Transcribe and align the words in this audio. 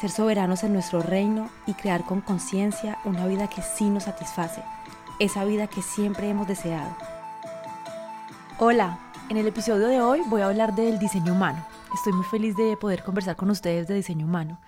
ser 0.00 0.10
soberanos 0.10 0.64
en 0.64 0.72
nuestro 0.72 1.02
reino 1.02 1.50
y 1.66 1.74
crear 1.74 2.04
con 2.04 2.20
conciencia 2.20 2.98
una 3.04 3.26
vida 3.26 3.48
que 3.48 3.62
sí 3.62 3.88
nos 3.88 4.04
satisface, 4.04 4.62
esa 5.20 5.44
vida 5.44 5.66
que 5.66 5.82
siempre 5.82 6.28
hemos 6.28 6.48
deseado. 6.48 6.96
Hola, 8.58 8.98
en 9.30 9.36
el 9.36 9.46
episodio 9.46 9.88
de 9.88 10.00
hoy 10.00 10.20
voy 10.26 10.42
a 10.42 10.46
hablar 10.46 10.74
del 10.74 10.98
diseño 10.98 11.32
humano. 11.32 11.64
Estoy 11.94 12.12
muy 12.12 12.24
feliz 12.24 12.56
de 12.56 12.76
poder 12.76 13.04
conversar 13.04 13.36
con 13.36 13.50
ustedes 13.50 13.86
de 13.86 13.94
diseño 13.94 14.26
humano. 14.26 14.60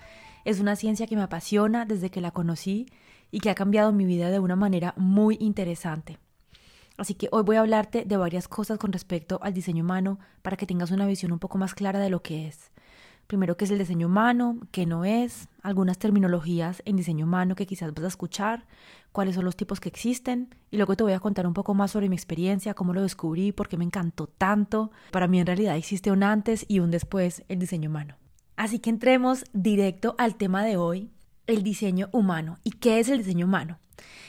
Es 0.45 0.61
una 0.61 0.77
ciencia 0.77 1.07
que 1.07 1.17
me 1.17 1.23
apasiona 1.23 1.85
desde 1.85 2.11
que 2.11 2.21
la 2.21 2.31
conocí 2.31 2.87
y 3.33 3.41
que 3.41 3.51
ha 3.51 3.55
cambiado 3.57 3.93
mi 3.93 4.05
vida 4.05 4.31
de 4.31 4.39
una 4.39 4.55
manera 4.55 4.95
muy 4.97 5.37
interesante. 5.41 6.19
Así 6.97 7.15
que 7.15 7.29
hoy 7.33 7.43
voy 7.43 7.57
a 7.57 7.61
hablarte 7.61 8.05
de 8.05 8.17
varias 8.17 8.49
cosas 8.49 8.79
con 8.79 8.93
respecto 8.93 9.41
al 9.43 9.53
diseño 9.53 9.85
humano 9.85 10.19
para 10.43 10.57
que 10.57 10.67
tengas 10.67 10.93
una 10.93 11.05
visión 11.05 11.33
un 11.33 11.39
poco 11.39 11.59
más 11.59 11.75
clara 11.75 11.99
de 11.99 12.11
lo 12.11 12.23
que 12.23 12.47
es. 12.47 12.71
Primero, 13.27 13.57
qué 13.57 13.65
es 13.65 13.71
el 13.71 13.79
diseño 13.79 14.07
humano, 14.07 14.59
qué 14.71 14.87
no 14.87 15.05
es, 15.05 15.49
algunas 15.63 15.99
terminologías 15.99 16.81
en 16.85 16.97
diseño 16.97 17.27
humano 17.27 17.57
que 17.57 17.67
quizás 17.67 17.93
vas 17.93 18.05
a 18.05 18.09
escuchar, 18.09 18.67
cuáles 19.11 19.35
son 19.35 19.45
los 19.45 19.57
tipos 19.57 19.81
que 19.81 19.89
existen, 19.89 20.55
y 20.71 20.77
luego 20.77 20.97
te 20.97 21.03
voy 21.03 21.13
a 21.13 21.21
contar 21.21 21.47
un 21.47 21.55
poco 21.55 21.75
más 21.75 21.91
sobre 21.91 22.09
mi 22.09 22.15
experiencia, 22.15 22.75
cómo 22.75 22.95
lo 22.95 23.03
descubrí, 23.03 23.51
por 23.51 23.69
qué 23.69 23.77
me 23.77 23.85
encantó 23.85 24.29
tanto. 24.29 24.93
Para 25.11 25.27
mí 25.27 25.41
en 25.41 25.47
realidad 25.47 25.77
existe 25.77 26.13
un 26.13 26.23
antes 26.23 26.65
y 26.69 26.79
un 26.79 26.91
después 26.91 27.43
el 27.49 27.59
diseño 27.59 27.91
humano. 27.91 28.17
Así 28.57 28.79
que 28.79 28.91
entremos 28.91 29.45
directo 29.53 30.15
al 30.19 30.37
tema 30.37 30.65
de 30.65 30.77
hoy, 30.77 31.11
el 31.47 31.63
diseño 31.63 32.09
humano. 32.13 32.59
¿Y 32.63 32.71
qué 32.73 33.01
es 33.01 33.09
el 33.09 33.19
diseño 33.19 33.47
humano? 33.47 33.79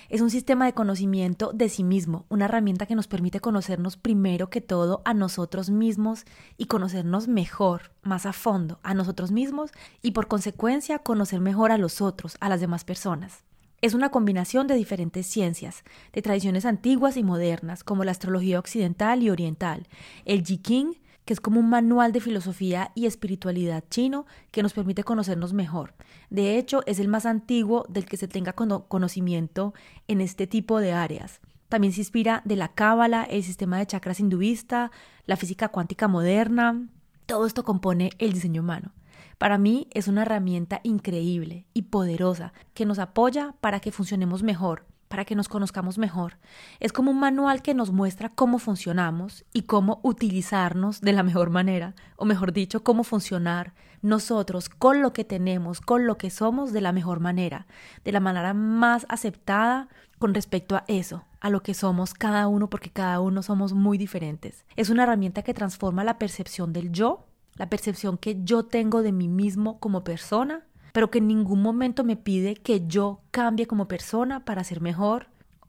Es 0.09 0.21
un 0.21 0.29
sistema 0.29 0.65
de 0.65 0.73
conocimiento 0.73 1.51
de 1.53 1.67
sí 1.67 1.83
mismo, 1.83 2.25
una 2.29 2.45
herramienta 2.45 2.85
que 2.85 2.95
nos 2.95 3.07
permite 3.07 3.39
conocernos 3.39 3.97
primero 3.97 4.49
que 4.49 4.61
todo 4.61 5.01
a 5.03 5.13
nosotros 5.13 5.69
mismos 5.69 6.25
y 6.57 6.65
conocernos 6.65 7.27
mejor, 7.27 7.91
más 8.03 8.25
a 8.25 8.33
fondo, 8.33 8.79
a 8.83 8.93
nosotros 8.93 9.31
mismos 9.31 9.71
y 10.01 10.11
por 10.11 10.27
consecuencia 10.27 10.99
conocer 10.99 11.41
mejor 11.41 11.71
a 11.71 11.77
los 11.77 12.01
otros, 12.01 12.37
a 12.39 12.49
las 12.49 12.61
demás 12.61 12.85
personas. 12.85 13.43
Es 13.81 13.93
una 13.93 14.09
combinación 14.09 14.65
de 14.65 14.75
diferentes 14.75 15.27
ciencias, 15.27 15.83
de 16.11 16.21
tradiciones 16.21 16.65
antiguas 16.65 17.15
y 17.15 17.23
modernas, 17.23 17.83
como 17.83 18.03
la 18.03 18.11
astrología 18.11 18.59
occidental 18.59 19.21
y 19.21 19.29
oriental, 19.29 19.87
el 20.25 20.43
King 20.43 20.93
que 21.27 21.33
es 21.33 21.41
como 21.41 21.59
un 21.59 21.69
manual 21.69 22.13
de 22.13 22.21
filosofía 22.21 22.91
y 22.95 23.05
espiritualidad 23.05 23.83
chino 23.89 24.25
que 24.49 24.63
nos 24.63 24.71
permite 24.71 25.03
conocernos 25.03 25.51
mejor. 25.51 25.93
De 26.29 26.57
hecho, 26.57 26.83
es 26.85 26.99
el 26.99 27.09
más 27.09 27.25
antiguo 27.25 27.85
del 27.89 28.05
que 28.05 28.15
se 28.15 28.29
tenga 28.29 28.53
conocimiento 28.53 29.73
en 30.07 30.21
este 30.21 30.47
tipo 30.47 30.79
de 30.79 30.93
áreas. 30.93 31.41
También 31.67 31.91
se 31.91 31.99
inspira 31.99 32.41
de 32.45 32.55
la 32.55 32.69
cábala, 32.69 33.25
el 33.25 33.43
sistema 33.43 33.77
de 33.77 33.87
chakras 33.87 34.21
hinduista, 34.21 34.89
la 35.25 35.35
física 35.35 35.67
cuántica 35.67 36.07
moderna. 36.07 36.87
Todo 37.25 37.45
esto 37.45 37.65
compone 37.65 38.11
el 38.19 38.31
diseño 38.31 38.61
humano. 38.61 38.93
Para 39.37 39.57
mí 39.57 39.87
es 39.91 40.07
una 40.07 40.21
herramienta 40.21 40.79
increíble 40.83 41.65
y 41.73 41.83
poderosa 41.83 42.53
que 42.73 42.85
nos 42.85 42.99
apoya 42.99 43.53
para 43.59 43.81
que 43.81 43.91
funcionemos 43.91 44.43
mejor, 44.43 44.85
para 45.07 45.25
que 45.25 45.35
nos 45.35 45.47
conozcamos 45.47 45.97
mejor. 45.97 46.37
Es 46.79 46.91
como 46.91 47.11
un 47.11 47.19
manual 47.19 47.61
que 47.61 47.73
nos 47.73 47.91
muestra 47.91 48.29
cómo 48.29 48.59
funcionamos 48.59 49.45
y 49.53 49.63
cómo 49.63 49.99
utilizarnos 50.03 51.01
de 51.01 51.13
la 51.13 51.23
mejor 51.23 51.49
manera, 51.49 51.95
o 52.15 52.25
mejor 52.25 52.53
dicho, 52.53 52.83
cómo 52.83 53.03
funcionar 53.03 53.73
nosotros 54.01 54.69
con 54.69 55.01
lo 55.01 55.13
que 55.13 55.23
tenemos, 55.23 55.81
con 55.81 56.05
lo 56.05 56.17
que 56.17 56.29
somos 56.29 56.71
de 56.73 56.81
la 56.81 56.91
mejor 56.91 57.19
manera, 57.19 57.67
de 58.03 58.11
la 58.11 58.19
manera 58.19 58.53
más 58.53 59.05
aceptada 59.09 59.87
con 60.19 60.33
respecto 60.33 60.75
a 60.75 60.83
eso, 60.87 61.23
a 61.39 61.49
lo 61.49 61.61
que 61.61 61.73
somos 61.73 62.13
cada 62.13 62.47
uno, 62.47 62.69
porque 62.69 62.89
cada 62.89 63.19
uno 63.19 63.43
somos 63.43 63.73
muy 63.73 63.97
diferentes. 63.97 64.65
Es 64.75 64.89
una 64.89 65.03
herramienta 65.03 65.43
que 65.43 65.53
transforma 65.53 66.03
la 66.03 66.17
percepción 66.17 66.73
del 66.73 66.91
yo, 66.91 67.27
la 67.55 67.69
percepción 67.69 68.17
que 68.17 68.43
yo 68.43 68.63
tengo 68.63 69.01
de 69.01 69.11
mí 69.11 69.27
mismo 69.27 69.79
como 69.79 70.03
persona, 70.03 70.65
pero 70.93 71.11
que 71.11 71.19
en 71.19 71.27
ningún 71.27 71.61
momento 71.61 72.03
me 72.03 72.15
pide 72.15 72.55
que 72.55 72.87
yo 72.87 73.21
cambie 73.31 73.67
como 73.67 73.87
persona 73.87 74.45
para 74.45 74.63
ser 74.63 74.81
mejor 74.81 75.27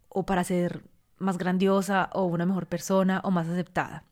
o 0.09 0.25
para 0.25 0.45
ser 0.45 0.85
más 1.19 1.39
grandiosa 1.39 2.11
o 2.13 2.25
una 2.25 2.47
mejor 2.47 2.67
persona 2.67 3.21
o 3.25 3.31
más 3.31 3.49
aceptada. 3.49 4.05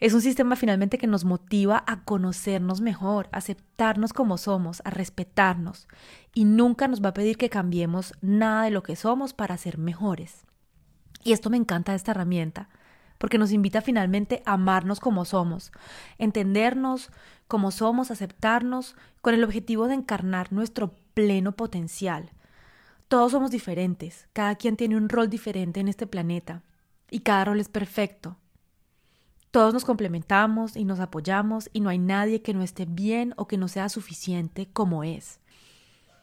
Es 0.00 0.14
un 0.14 0.20
sistema 0.20 0.56
finalmente 0.56 0.98
que 0.98 1.06
nos 1.06 1.24
motiva 1.24 1.84
a 1.86 2.02
conocernos 2.02 2.80
mejor, 2.80 3.28
a 3.30 3.36
aceptarnos 3.36 4.12
como 4.12 4.36
somos, 4.36 4.82
a 4.84 4.90
respetarnos 4.90 5.86
y 6.34 6.44
nunca 6.44 6.88
nos 6.88 7.00
va 7.00 7.10
a 7.10 7.14
pedir 7.14 7.36
que 7.36 7.50
cambiemos 7.50 8.12
nada 8.20 8.64
de 8.64 8.72
lo 8.72 8.82
que 8.82 8.96
somos 8.96 9.32
para 9.32 9.56
ser 9.56 9.78
mejores. 9.78 10.44
Y 11.22 11.32
esto 11.32 11.50
me 11.50 11.56
encanta 11.56 11.92
de 11.92 11.96
esta 11.96 12.10
herramienta, 12.10 12.68
porque 13.22 13.38
nos 13.38 13.52
invita 13.52 13.82
finalmente 13.82 14.42
a 14.46 14.54
amarnos 14.54 14.98
como 14.98 15.24
somos, 15.24 15.70
entendernos 16.18 17.12
como 17.46 17.70
somos, 17.70 18.10
aceptarnos 18.10 18.96
con 19.20 19.32
el 19.32 19.44
objetivo 19.44 19.86
de 19.86 19.94
encarnar 19.94 20.52
nuestro 20.52 20.92
pleno 21.14 21.52
potencial. 21.52 22.32
Todos 23.06 23.30
somos 23.30 23.52
diferentes, 23.52 24.26
cada 24.32 24.56
quien 24.56 24.76
tiene 24.76 24.96
un 24.96 25.08
rol 25.08 25.30
diferente 25.30 25.78
en 25.78 25.86
este 25.86 26.08
planeta 26.08 26.62
y 27.12 27.20
cada 27.20 27.44
rol 27.44 27.60
es 27.60 27.68
perfecto. 27.68 28.38
Todos 29.52 29.72
nos 29.72 29.84
complementamos 29.84 30.74
y 30.74 30.84
nos 30.84 30.98
apoyamos 30.98 31.70
y 31.72 31.78
no 31.78 31.90
hay 31.90 32.00
nadie 32.00 32.42
que 32.42 32.54
no 32.54 32.64
esté 32.64 32.86
bien 32.86 33.34
o 33.36 33.46
que 33.46 33.56
no 33.56 33.68
sea 33.68 33.88
suficiente 33.88 34.68
como 34.72 35.04
es. 35.04 35.38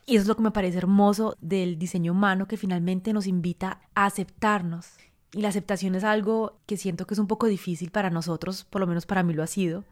Y 0.06 0.18
eso 0.18 0.24
es 0.24 0.28
lo 0.28 0.36
que 0.36 0.44
me 0.44 0.52
parece 0.52 0.80
hermoso 0.80 1.38
del 1.40 1.80
diseño 1.80 2.12
humano 2.12 2.46
que 2.46 2.58
finalmente 2.58 3.14
nos 3.14 3.26
invita 3.26 3.80
a 3.96 4.06
aceptarnos 4.06 4.98
y 5.32 5.42
la 5.42 5.50
aceptación 5.50 5.96
es 5.96 6.04
algo 6.04 6.60
que 6.66 6.78
siento 6.78 7.06
que 7.06 7.14
es 7.14 7.20
un 7.20 7.28
poco 7.28 7.48
difícil 7.48 7.92
para 7.92 8.10
nosotros, 8.10 8.66
por 8.66 8.82
lo 8.82 8.88
menos 8.88 9.06
para 9.06 9.24
mí 9.24 9.34
lo 9.34 9.44
ha 9.44 9.48
sido. 9.48 9.84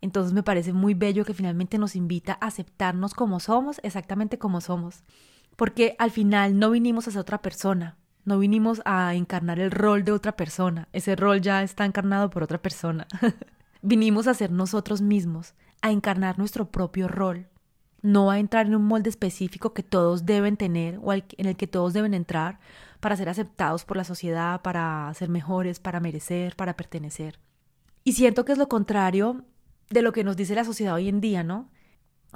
Entonces 0.00 0.32
me 0.32 0.42
parece 0.42 0.72
muy 0.72 0.94
bello 0.94 1.24
que 1.24 1.34
finalmente 1.34 1.78
nos 1.78 1.96
invita 1.96 2.38
a 2.40 2.46
aceptarnos 2.46 3.14
como 3.14 3.40
somos, 3.40 3.80
exactamente 3.82 4.38
como 4.38 4.60
somos. 4.60 5.02
Porque 5.56 5.96
al 5.98 6.10
final 6.10 6.58
no 6.58 6.70
vinimos 6.70 7.08
a 7.08 7.10
ser 7.10 7.20
otra 7.20 7.42
persona, 7.42 7.96
no 8.24 8.38
vinimos 8.38 8.82
a 8.84 9.14
encarnar 9.14 9.58
el 9.58 9.70
rol 9.70 10.04
de 10.04 10.12
otra 10.12 10.36
persona, 10.36 10.88
ese 10.92 11.16
rol 11.16 11.40
ya 11.40 11.62
está 11.62 11.84
encarnado 11.84 12.30
por 12.30 12.42
otra 12.42 12.58
persona. 12.58 13.06
vinimos 13.82 14.26
a 14.26 14.34
ser 14.34 14.50
nosotros 14.50 15.00
mismos, 15.00 15.54
a 15.80 15.90
encarnar 15.90 16.38
nuestro 16.38 16.70
propio 16.70 17.08
rol, 17.08 17.46
no 18.02 18.30
a 18.30 18.38
entrar 18.38 18.66
en 18.66 18.74
un 18.74 18.84
molde 18.84 19.10
específico 19.10 19.74
que 19.74 19.82
todos 19.82 20.26
deben 20.26 20.56
tener 20.56 20.98
o 21.02 21.12
en 21.12 21.24
el 21.36 21.56
que 21.56 21.66
todos 21.66 21.92
deben 21.92 22.14
entrar, 22.14 22.58
para 23.00 23.16
ser 23.16 23.28
aceptados 23.28 23.84
por 23.84 23.96
la 23.96 24.04
sociedad, 24.04 24.62
para 24.62 25.12
ser 25.14 25.28
mejores, 25.28 25.80
para 25.80 26.00
merecer, 26.00 26.56
para 26.56 26.76
pertenecer. 26.76 27.38
Y 28.04 28.12
siento 28.12 28.44
que 28.44 28.52
es 28.52 28.58
lo 28.58 28.68
contrario 28.68 29.44
de 29.90 30.02
lo 30.02 30.12
que 30.12 30.24
nos 30.24 30.36
dice 30.36 30.54
la 30.54 30.64
sociedad 30.64 30.94
hoy 30.94 31.08
en 31.08 31.20
día, 31.20 31.42
¿no? 31.42 31.70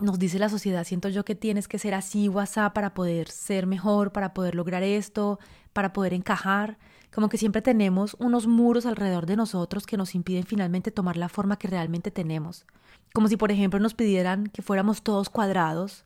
Nos 0.01 0.19
dice 0.19 0.39
la 0.39 0.49
sociedad, 0.49 0.85
siento 0.85 1.09
yo 1.09 1.25
que 1.25 1.35
tienes 1.35 1.69
que 1.69 1.79
ser 1.79 1.95
así 1.95 2.29
o 2.29 2.43
para 2.73 2.95
poder 2.95 3.29
ser 3.29 3.67
mejor, 3.67 4.13
para 4.13 4.33
poder 4.33 4.55
lograr 4.55 4.83
esto, 4.83 5.39
para 5.73 5.93
poder 5.93 6.15
encajar. 6.15 6.79
Como 7.13 7.29
que 7.29 7.39
siempre 7.39 7.61
tenemos 7.61 8.17
unos 8.19 8.47
muros 8.47 8.87
alrededor 8.87 9.27
de 9.27 9.37
nosotros 9.37 9.87
que 9.87 9.97
nos 9.97 10.15
impiden 10.15 10.45
finalmente 10.45 10.91
tomar 10.91 11.17
la 11.17 11.29
forma 11.29 11.59
que 11.59 11.69
realmente 11.69 12.11
tenemos. 12.11 12.67
Como 13.13 13.29
si, 13.29 13.37
por 13.37 13.51
ejemplo, 13.51 13.81
nos 13.81 13.95
pidieran 13.95 14.47
que 14.47 14.63
fuéramos 14.63 15.03
todos 15.03 15.29
cuadrados, 15.29 16.05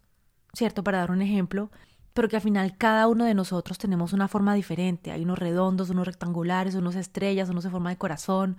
¿cierto? 0.54 0.82
Para 0.82 0.98
dar 0.98 1.10
un 1.10 1.22
ejemplo, 1.22 1.70
pero 2.14 2.28
que 2.28 2.36
al 2.36 2.42
final 2.42 2.76
cada 2.78 3.08
uno 3.08 3.24
de 3.24 3.34
nosotros 3.34 3.76
tenemos 3.76 4.12
una 4.12 4.28
forma 4.28 4.54
diferente. 4.54 5.10
Hay 5.10 5.22
unos 5.24 5.38
redondos, 5.38 5.90
unos 5.90 6.06
rectangulares, 6.06 6.76
unos 6.76 6.94
estrellas, 6.94 7.50
unos 7.50 7.64
de 7.64 7.70
forma 7.70 7.90
de 7.90 7.98
corazón, 7.98 8.56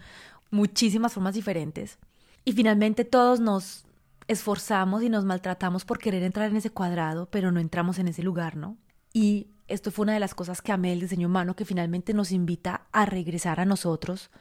muchísimas 0.52 1.13
formas 1.13 1.34
diferentes. 1.34 1.98
Y 2.44 2.52
finalmente 2.52 3.06
todos 3.06 3.40
nos 3.40 3.86
esforzamos 4.28 5.04
y 5.04 5.10
nos 5.10 5.24
maltratamos 5.24 5.86
por 5.86 6.00
querer 6.00 6.24
entrar 6.24 6.50
en 6.50 6.57
ese 6.57 6.69
cuadrado, 6.69 7.28
pero 7.31 7.52
no 7.52 7.60
entramos 7.60 7.98
en 7.98 8.10
ese 8.10 8.24
lugar, 8.24 8.57
¿no? 8.57 8.78
Y 9.13 9.48
esto 9.68 9.90
fue 9.90 10.04
una 10.04 10.13
de 10.13 10.19
las 10.19 10.36
cosas 10.36 10.62
que 10.62 10.72
amé 10.72 10.90
del 10.90 11.00
diseño 11.00 11.28
humano, 11.28 11.56
que 11.56 11.66
finalmente 11.66 12.13
nos 12.13 12.31
invita 12.31 12.88
a 12.92 13.06
regresar 13.06 13.60
a 13.60 13.66
nosotros, 13.66 14.31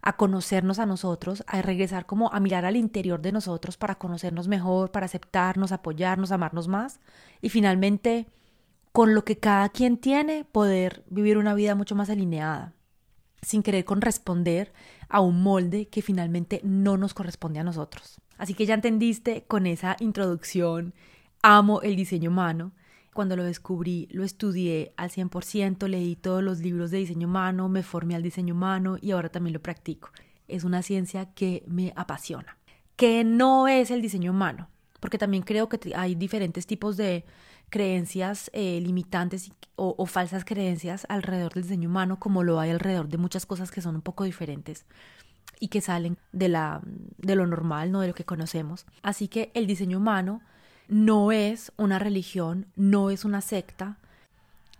a 0.00 0.16
conocernos 0.16 0.78
a 0.78 0.86
nosotros, 0.86 1.42
a 1.46 1.60
regresar 1.60 2.06
como 2.06 2.32
a 2.32 2.38
mirar 2.38 2.64
al 2.64 2.76
interior 2.76 3.20
de 3.20 3.32
nosotros 3.32 3.76
para 3.76 3.96
conocernos 3.96 4.46
mejor, 4.46 4.90
para 4.90 5.06
aceptarnos, 5.06 5.72
apoyarnos, 5.72 6.30
amarnos 6.30 6.68
más 6.68 7.00
y 7.40 7.48
finalmente 7.48 8.26
con 8.94 9.12
lo 9.12 9.24
que 9.24 9.38
cada 9.38 9.70
quien 9.70 9.96
tiene 9.96 10.44
poder 10.44 11.02
vivir 11.10 11.36
una 11.36 11.52
vida 11.52 11.74
mucho 11.74 11.96
más 11.96 12.10
alineada, 12.10 12.74
sin 13.42 13.64
querer 13.64 13.84
corresponder 13.84 14.72
a 15.08 15.18
un 15.18 15.42
molde 15.42 15.88
que 15.88 16.00
finalmente 16.00 16.60
no 16.62 16.96
nos 16.96 17.12
corresponde 17.12 17.58
a 17.58 17.64
nosotros. 17.64 18.20
Así 18.38 18.54
que 18.54 18.66
ya 18.66 18.74
entendiste 18.74 19.46
con 19.48 19.66
esa 19.66 19.96
introducción, 19.98 20.94
amo 21.42 21.82
el 21.82 21.96
diseño 21.96 22.30
humano 22.30 22.70
cuando 23.12 23.34
lo 23.34 23.42
descubrí, 23.42 24.06
lo 24.12 24.22
estudié 24.22 24.94
al 24.96 25.10
100%, 25.10 25.88
leí 25.88 26.14
todos 26.14 26.44
los 26.44 26.60
libros 26.60 26.92
de 26.92 26.98
diseño 26.98 27.26
humano, 27.26 27.68
me 27.68 27.82
formé 27.82 28.14
al 28.14 28.22
diseño 28.22 28.54
humano 28.54 28.96
y 29.00 29.10
ahora 29.10 29.28
también 29.28 29.54
lo 29.54 29.60
practico. 29.60 30.10
Es 30.46 30.62
una 30.62 30.82
ciencia 30.82 31.34
que 31.34 31.64
me 31.66 31.92
apasiona. 31.96 32.58
¿Qué 32.94 33.24
no 33.24 33.66
es 33.66 33.90
el 33.90 34.02
diseño 34.02 34.30
humano? 34.30 34.68
Porque 35.00 35.18
también 35.18 35.42
creo 35.42 35.68
que 35.68 35.96
hay 35.96 36.14
diferentes 36.14 36.64
tipos 36.68 36.96
de 36.96 37.24
creencias 37.70 38.50
eh, 38.52 38.80
limitantes 38.80 39.52
o, 39.76 39.94
o 39.98 40.06
falsas 40.06 40.44
creencias 40.44 41.06
alrededor 41.08 41.54
del 41.54 41.64
diseño 41.64 41.88
humano, 41.88 42.18
como 42.18 42.42
lo 42.42 42.60
hay 42.60 42.70
alrededor 42.70 43.08
de 43.08 43.18
muchas 43.18 43.46
cosas 43.46 43.70
que 43.70 43.80
son 43.80 43.96
un 43.96 44.02
poco 44.02 44.24
diferentes 44.24 44.86
y 45.60 45.68
que 45.68 45.80
salen 45.80 46.18
de, 46.32 46.48
la, 46.48 46.80
de 46.84 47.36
lo 47.36 47.46
normal, 47.46 47.92
no 47.92 48.00
de 48.00 48.08
lo 48.08 48.14
que 48.14 48.24
conocemos. 48.24 48.86
Así 49.02 49.28
que 49.28 49.50
el 49.54 49.66
diseño 49.66 49.98
humano 49.98 50.40
no 50.88 51.32
es 51.32 51.72
una 51.76 51.98
religión, 51.98 52.66
no 52.76 53.10
es 53.10 53.24
una 53.24 53.40
secta, 53.40 53.98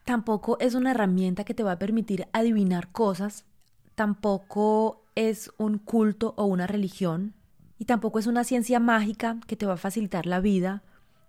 tampoco 0.05 0.59
es 0.61 0.75
una 0.75 0.91
herramienta 0.91 1.45
que 1.45 1.55
te 1.55 1.63
va 1.63 1.73
a 1.73 1.79
permitir 1.79 2.29
adivinar 2.33 2.93
cosas, 2.93 3.45
tampoco 3.95 5.03
es 5.15 5.51
un 5.57 5.79
culto 5.79 6.35
o 6.37 6.45
una 6.45 6.67
religión, 6.67 7.35
y 7.79 7.87
tampoco 7.87 8.19
es 8.19 8.27
una 8.27 8.45
ciencia 8.45 8.79
mágica 8.79 9.39
que 9.47 9.57
te 9.57 9.67
va 9.67 9.75
a 9.75 9.79
facilitar 9.79 10.27
la 10.27 10.41
vida, 10.41 10.83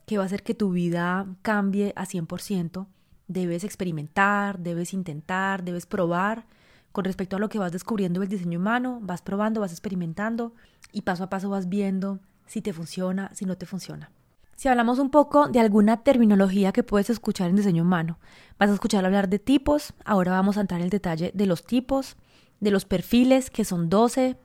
que 0.06 0.18
va 0.18 0.24
a 0.24 0.26
hacer 0.28 0.44
que 0.44 0.54
tu 0.54 0.72
vida 0.72 1.28
cambie 1.42 1.94
a 1.96 2.06
100%. 2.06 2.88
Debes 3.28 3.64
experimentar, 3.64 4.60
debes 4.60 4.94
intentar, 4.94 5.64
debes 5.64 5.86
probar 5.86 6.46
con 6.92 7.04
respecto 7.04 7.36
a 7.36 7.40
lo 7.40 7.50
que 7.50 7.60
vas 7.60 7.72
descubriendo 7.72 8.22
del 8.22 8.30
diseño 8.30 8.60
humano, 8.60 9.00
vas 9.02 9.22
probando, 9.22 9.60
vas 9.60 9.72
experimentando 9.72 10.54
y 10.94 11.02
paso 11.02 11.26
a 11.26 11.30
paso 11.30 11.50
vas 11.50 11.68
viendo 11.68 12.20
si 12.46 12.62
te 12.62 12.72
funciona, 12.72 13.32
si 13.34 13.46
no 13.46 13.58
te 13.58 13.66
funciona. 13.66 14.12
Si 14.56 14.70
hablamos 14.70 15.00
un 15.00 15.10
poco 15.10 15.50
de 15.50 15.60
alguna 15.60 16.04
terminología 16.04 16.72
que 16.72 16.84
puedes 16.84 17.10
escuchar 17.10 17.50
en 17.50 17.58
diseño 17.58 17.84
humano, 17.84 18.18
vas 18.58 18.70
a 18.70 18.74
escuchar 18.74 19.04
hablar 19.04 19.28
de 19.28 19.40
tipos, 19.40 19.94
ahora 20.06 20.32
vamos 20.32 20.58
a 20.58 20.62
entrar 20.62 20.80
en 20.80 20.86
el 20.86 20.90
detalle 20.90 21.32
de 21.34 21.46
los 21.46 21.66
tipos, 21.66 22.16
de 22.62 22.72
los 22.72 22.86
perfiles, 22.86 23.50
que 23.50 23.66
son 23.66 23.90
12, 23.90 24.38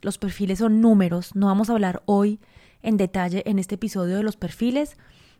los 0.00 0.16
perfiles 0.16 0.60
son 0.60 0.80
números, 0.80 1.34
no 1.34 1.48
vamos 1.48 1.68
a 1.68 1.74
hablar 1.74 2.02
hoy 2.06 2.40
en 2.82 2.96
detalle 2.96 3.42
en 3.46 3.58
este 3.58 3.76
episodio 3.76 4.16
de 4.16 4.22
los 4.22 4.36
perfiles, 4.36 4.96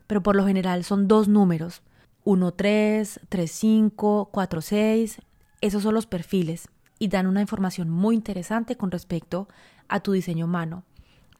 pero 0.06 0.22
por 0.22 0.36
lo 0.36 0.46
general 0.46 0.84
son 0.84 1.08
dos 1.08 1.28
números, 1.28 1.82
1, 2.24 2.52
3, 2.52 3.20
3, 3.28 3.50
5, 3.50 4.28
4, 4.32 4.60
6, 4.60 5.20
esos 5.60 5.82
son 5.82 5.94
los 5.94 6.06
perfiles 6.06 6.68
y 6.98 7.08
dan 7.08 7.26
una 7.26 7.40
información 7.40 7.90
muy 7.90 8.14
interesante 8.14 8.76
con 8.76 8.90
respecto 8.90 9.48
a 9.88 10.00
tu 10.00 10.12
diseño 10.12 10.46
humano. 10.46 10.84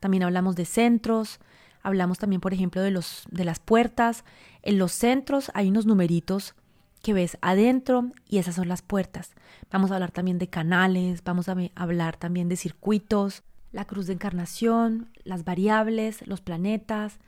También 0.00 0.22
hablamos 0.22 0.54
de 0.56 0.64
centros, 0.64 1.40
Hablamos 1.82 2.18
también, 2.18 2.40
por 2.40 2.52
ejemplo, 2.52 2.82
de, 2.82 2.90
los, 2.90 3.24
de 3.30 3.44
las 3.44 3.60
puertas. 3.60 4.24
En 4.62 4.78
los 4.78 4.92
centros 4.92 5.50
hay 5.54 5.68
unos 5.68 5.86
numeritos 5.86 6.54
que 7.02 7.12
ves 7.12 7.38
adentro 7.40 8.10
y 8.28 8.38
esas 8.38 8.56
son 8.56 8.68
las 8.68 8.82
puertas. 8.82 9.32
Vamos 9.70 9.90
a 9.90 9.94
hablar 9.94 10.10
también 10.10 10.38
de 10.38 10.48
canales, 10.48 11.22
vamos 11.24 11.48
a 11.48 11.56
hablar 11.76 12.16
también 12.16 12.48
de 12.48 12.56
circuitos, 12.56 13.42
la 13.72 13.84
cruz 13.84 14.06
de 14.06 14.14
encarnación, 14.14 15.10
las 15.24 15.44
variables, 15.44 16.26
los 16.26 16.40
planetas, 16.40 17.18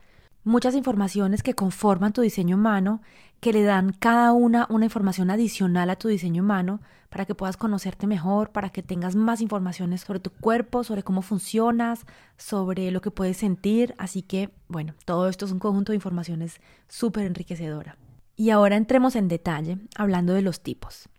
muchas 0.43 0.75
informaciones 0.75 1.43
que 1.43 1.53
conforman 1.53 2.13
tu 2.13 2.21
diseño 2.21 2.55
humano, 2.55 3.01
que 3.39 3.53
le 3.53 3.63
dan 3.63 3.93
cada 3.93 4.33
una 4.33 4.67
una 4.69 4.85
información 4.85 5.29
adicional 5.29 5.89
a 5.89 5.95
tu 5.95 6.07
diseño 6.07 6.43
humano 6.43 6.81
para 7.09 7.25
que 7.25 7.35
puedas 7.35 7.57
conocerte 7.57 8.07
mejor, 8.07 8.51
para 8.51 8.69
que 8.69 8.83
tengas 8.83 9.15
más 9.15 9.41
informaciones 9.41 10.01
sobre 10.01 10.19
tu 10.19 10.29
cuerpo, 10.29 10.83
sobre 10.83 11.03
cómo 11.03 11.21
funcionas, 11.21 12.05
sobre 12.37 12.89
lo 12.89 13.01
que 13.01 13.11
puedes 13.11 13.37
sentir. 13.37 13.93
Así 13.97 14.21
que, 14.21 14.49
bueno, 14.69 14.93
todo 15.03 15.27
esto 15.27 15.45
es 15.45 15.51
un 15.51 15.59
conjunto 15.59 15.91
de 15.91 15.97
informaciones 15.97 16.61
súper 16.87 17.25
enriquecedora. 17.25 17.97
Y 18.37 18.49
ahora 18.51 18.77
entremos 18.77 19.17
en 19.17 19.27
detalle 19.27 19.77
hablando 19.95 20.33
de 20.33 20.41
los 20.41 20.61
tipos. 20.61 21.09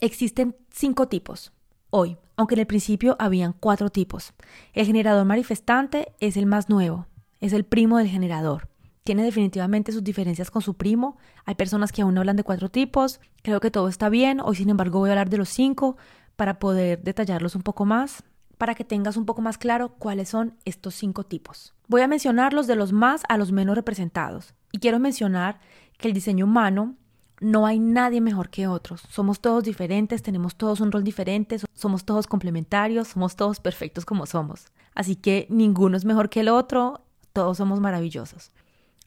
Existen 0.00 0.56
cinco 0.70 1.06
tipos. 1.06 1.52
Hoy, 1.90 2.18
aunque 2.38 2.54
en 2.54 2.60
el 2.60 2.66
principio 2.66 3.16
habían 3.18 3.52
cuatro 3.52 3.90
tipos. 3.90 4.32
El 4.72 4.86
generador 4.86 5.26
manifestante 5.26 6.14
es 6.20 6.36
el 6.36 6.46
más 6.46 6.68
nuevo, 6.70 7.08
es 7.40 7.52
el 7.52 7.64
primo 7.64 7.98
del 7.98 8.06
generador. 8.06 8.68
Tiene 9.02 9.24
definitivamente 9.24 9.90
sus 9.90 10.04
diferencias 10.04 10.50
con 10.50 10.62
su 10.62 10.74
primo. 10.74 11.16
Hay 11.46 11.56
personas 11.56 11.90
que 11.90 12.02
aún 12.02 12.16
hablan 12.16 12.36
de 12.36 12.44
cuatro 12.44 12.70
tipos. 12.70 13.20
Creo 13.42 13.58
que 13.58 13.72
todo 13.72 13.88
está 13.88 14.08
bien. 14.08 14.40
Hoy, 14.40 14.54
sin 14.54 14.70
embargo, 14.70 15.00
voy 15.00 15.08
a 15.08 15.12
hablar 15.14 15.30
de 15.30 15.38
los 15.38 15.48
cinco 15.48 15.96
para 16.36 16.60
poder 16.60 17.02
detallarlos 17.02 17.56
un 17.56 17.62
poco 17.62 17.84
más, 17.84 18.22
para 18.56 18.76
que 18.76 18.84
tengas 18.84 19.16
un 19.16 19.26
poco 19.26 19.42
más 19.42 19.58
claro 19.58 19.94
cuáles 19.98 20.28
son 20.28 20.54
estos 20.64 20.94
cinco 20.94 21.24
tipos. 21.24 21.74
Voy 21.88 22.02
a 22.02 22.08
mencionarlos 22.08 22.68
de 22.68 22.76
los 22.76 22.92
más 22.92 23.22
a 23.28 23.36
los 23.36 23.50
menos 23.50 23.74
representados. 23.74 24.54
Y 24.70 24.78
quiero 24.78 25.00
mencionar 25.00 25.58
que 25.96 26.06
el 26.06 26.14
diseño 26.14 26.44
humano 26.44 26.94
no 27.40 27.66
hay 27.66 27.78
nadie 27.78 28.20
mejor 28.20 28.50
que 28.50 28.66
otros. 28.66 29.02
Somos 29.10 29.40
todos 29.40 29.64
diferentes, 29.64 30.22
tenemos 30.22 30.56
todos 30.56 30.80
un 30.80 30.92
rol 30.92 31.04
diferente, 31.04 31.58
somos 31.72 32.04
todos 32.04 32.26
complementarios, 32.26 33.08
somos 33.08 33.36
todos 33.36 33.60
perfectos 33.60 34.04
como 34.04 34.26
somos. 34.26 34.66
Así 34.94 35.16
que 35.16 35.46
ninguno 35.48 35.96
es 35.96 36.04
mejor 36.04 36.30
que 36.30 36.40
el 36.40 36.48
otro 36.48 37.02
todos 37.32 37.58
somos 37.58 37.80
maravillosos. 37.80 38.50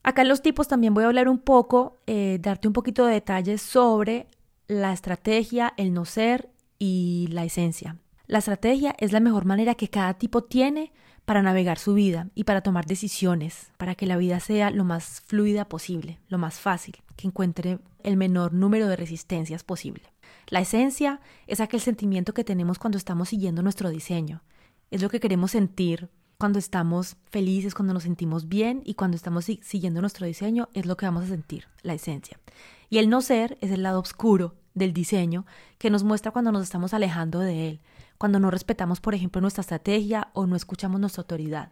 Acá 0.04 0.24
en 0.24 0.30
los 0.30 0.42
tipos 0.42 0.68
también 0.68 0.94
voy 0.94 1.04
a 1.04 1.07
hablar 1.07 1.28
un 1.28 1.39
poco, 1.39 2.00
eh, 2.07 2.39
darte 2.42 2.68
un 2.68 2.74
poquito 2.74 3.06
de 3.06 3.13
detalles 3.13 3.62
sobre 3.62 4.28
la 4.68 4.94
estrategia, 4.94 5.74
el 5.78 5.94
no 5.94 6.06
ser 6.06 6.50
y 6.80 7.28
la 7.31 7.44
esencia. 7.44 7.98
La 8.25 8.39
estrategia 8.39 8.95
es 8.98 9.12
la 9.12 9.19
mejor 9.19 9.45
manera 9.45 9.75
que 9.75 9.89
cada 9.89 10.13
tipo 10.13 10.44
tiene 10.44 10.94
para 11.31 11.44
navegar 11.44 11.80
su 11.80 11.94
vida 11.94 12.28
y 12.36 12.44
para 12.44 12.60
tomar 12.60 12.86
decisiones, 12.86 13.72
para 13.78 13.95
que 13.95 14.06
la 14.06 14.18
vida 14.18 14.42
sea 14.42 14.69
lo 14.69 14.83
más 14.83 15.22
fluida 15.28 15.63
posible, 15.63 16.19
lo 16.28 16.38
más 16.38 16.56
fácil, 16.60 16.98
que 17.16 17.25
encuentre 17.25 17.80
el 18.04 18.18
menor 18.18 18.52
número 18.52 18.85
de 18.88 18.97
resistencias 18.97 19.64
posible. 19.64 20.11
La 20.47 20.59
esencia 20.59 21.21
es 21.47 21.61
aquel 21.61 21.80
sentimiento 21.80 22.33
que 22.33 22.44
tenemos 22.44 22.80
cuando 22.80 22.97
estamos 22.97 23.30
siguiendo 23.30 23.64
nuestro 23.64 23.90
diseño. 23.90 24.42
Es 24.90 25.02
lo 25.02 25.09
que 25.09 25.21
queremos 25.21 25.52
sentir 25.52 26.09
cuando 26.38 26.59
estamos 26.59 27.16
felices, 27.30 27.76
cuando 27.76 27.94
nos 27.94 28.04
sentimos 28.04 28.50
bien 28.50 28.81
y 28.83 28.95
cuando 28.95 29.16
estamos 29.16 29.45
siguiendo 29.45 30.02
nuestro 30.02 30.28
diseño, 30.28 30.68
es 30.73 30.85
lo 30.85 30.97
que 30.97 31.06
vamos 31.06 31.23
a 31.23 31.28
sentir, 31.28 31.64
la 31.81 31.94
esencia. 31.94 32.42
Y 32.90 32.97
el 32.97 33.09
no 33.09 33.21
ser 33.21 33.57
es 33.61 33.71
el 33.71 33.83
lado 33.83 34.02
oscuro 34.02 34.56
del 34.73 34.92
diseño 34.92 35.45
que 35.78 35.90
nos 35.90 36.04
muestra 36.04 36.31
cuando 36.31 36.52
nos 36.52 36.64
estamos 36.64 36.94
alejando 36.94 37.40
de 37.40 37.69
él, 37.69 37.80
cuando 38.21 38.40
no 38.40 38.51
respetamos, 38.51 39.01
por 39.01 39.16
ejemplo, 39.16 39.42
nuestra 39.42 39.61
estrategia 39.61 40.28
o 40.33 40.45
no 40.45 40.56
escuchamos 40.56 41.01
nuestra 41.01 41.21
autoridad. 41.21 41.71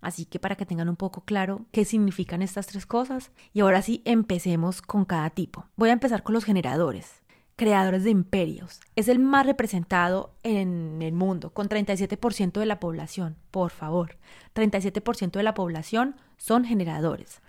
Así 0.00 0.24
que 0.24 0.38
para 0.38 0.56
que 0.56 0.64
tengan 0.64 0.88
un 0.88 0.96
poco 0.96 1.20
claro 1.26 1.66
qué 1.70 1.84
significan 1.84 2.40
estas 2.40 2.66
tres 2.66 2.86
cosas. 2.86 3.30
Y 3.52 3.60
ahora 3.60 3.82
sí, 3.82 4.00
empecemos 4.06 4.80
con 4.80 5.04
cada 5.04 5.28
tipo. 5.28 5.66
Voy 5.76 5.90
a 5.90 5.92
empezar 5.92 6.22
con 6.22 6.32
los 6.32 6.46
generadores 6.46 7.22
creadores 7.56 8.04
de 8.04 8.10
imperios. 8.10 8.80
Es 8.96 9.08
el 9.08 9.18
más 9.18 9.44
representado 9.44 10.32
en 10.42 11.02
el 11.02 11.12
mundo, 11.12 11.50
con 11.50 11.68
37% 11.68 12.58
de 12.58 12.66
la 12.66 12.80
población. 12.80 13.36
Por 13.50 13.70
favor, 13.70 14.16
37% 14.54 15.32
de 15.32 15.42
la 15.42 15.52
población 15.52 16.16
son 16.38 16.64
generadores. 16.64 17.42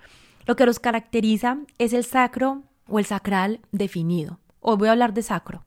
Lo 0.45 0.57
que 0.57 0.65
los 0.65 0.79
caracteriza 0.79 1.59
es 1.77 1.93
el 1.93 2.03
sacro 2.03 2.63
o 2.89 2.99
el 2.99 3.05
sacral 3.05 3.61
definido. 3.71 4.39
Hoy 4.59 4.75
voy 4.75 4.89
a 4.89 4.91
hablar 4.91 5.13
de 5.13 5.23
sacro. 5.23 5.63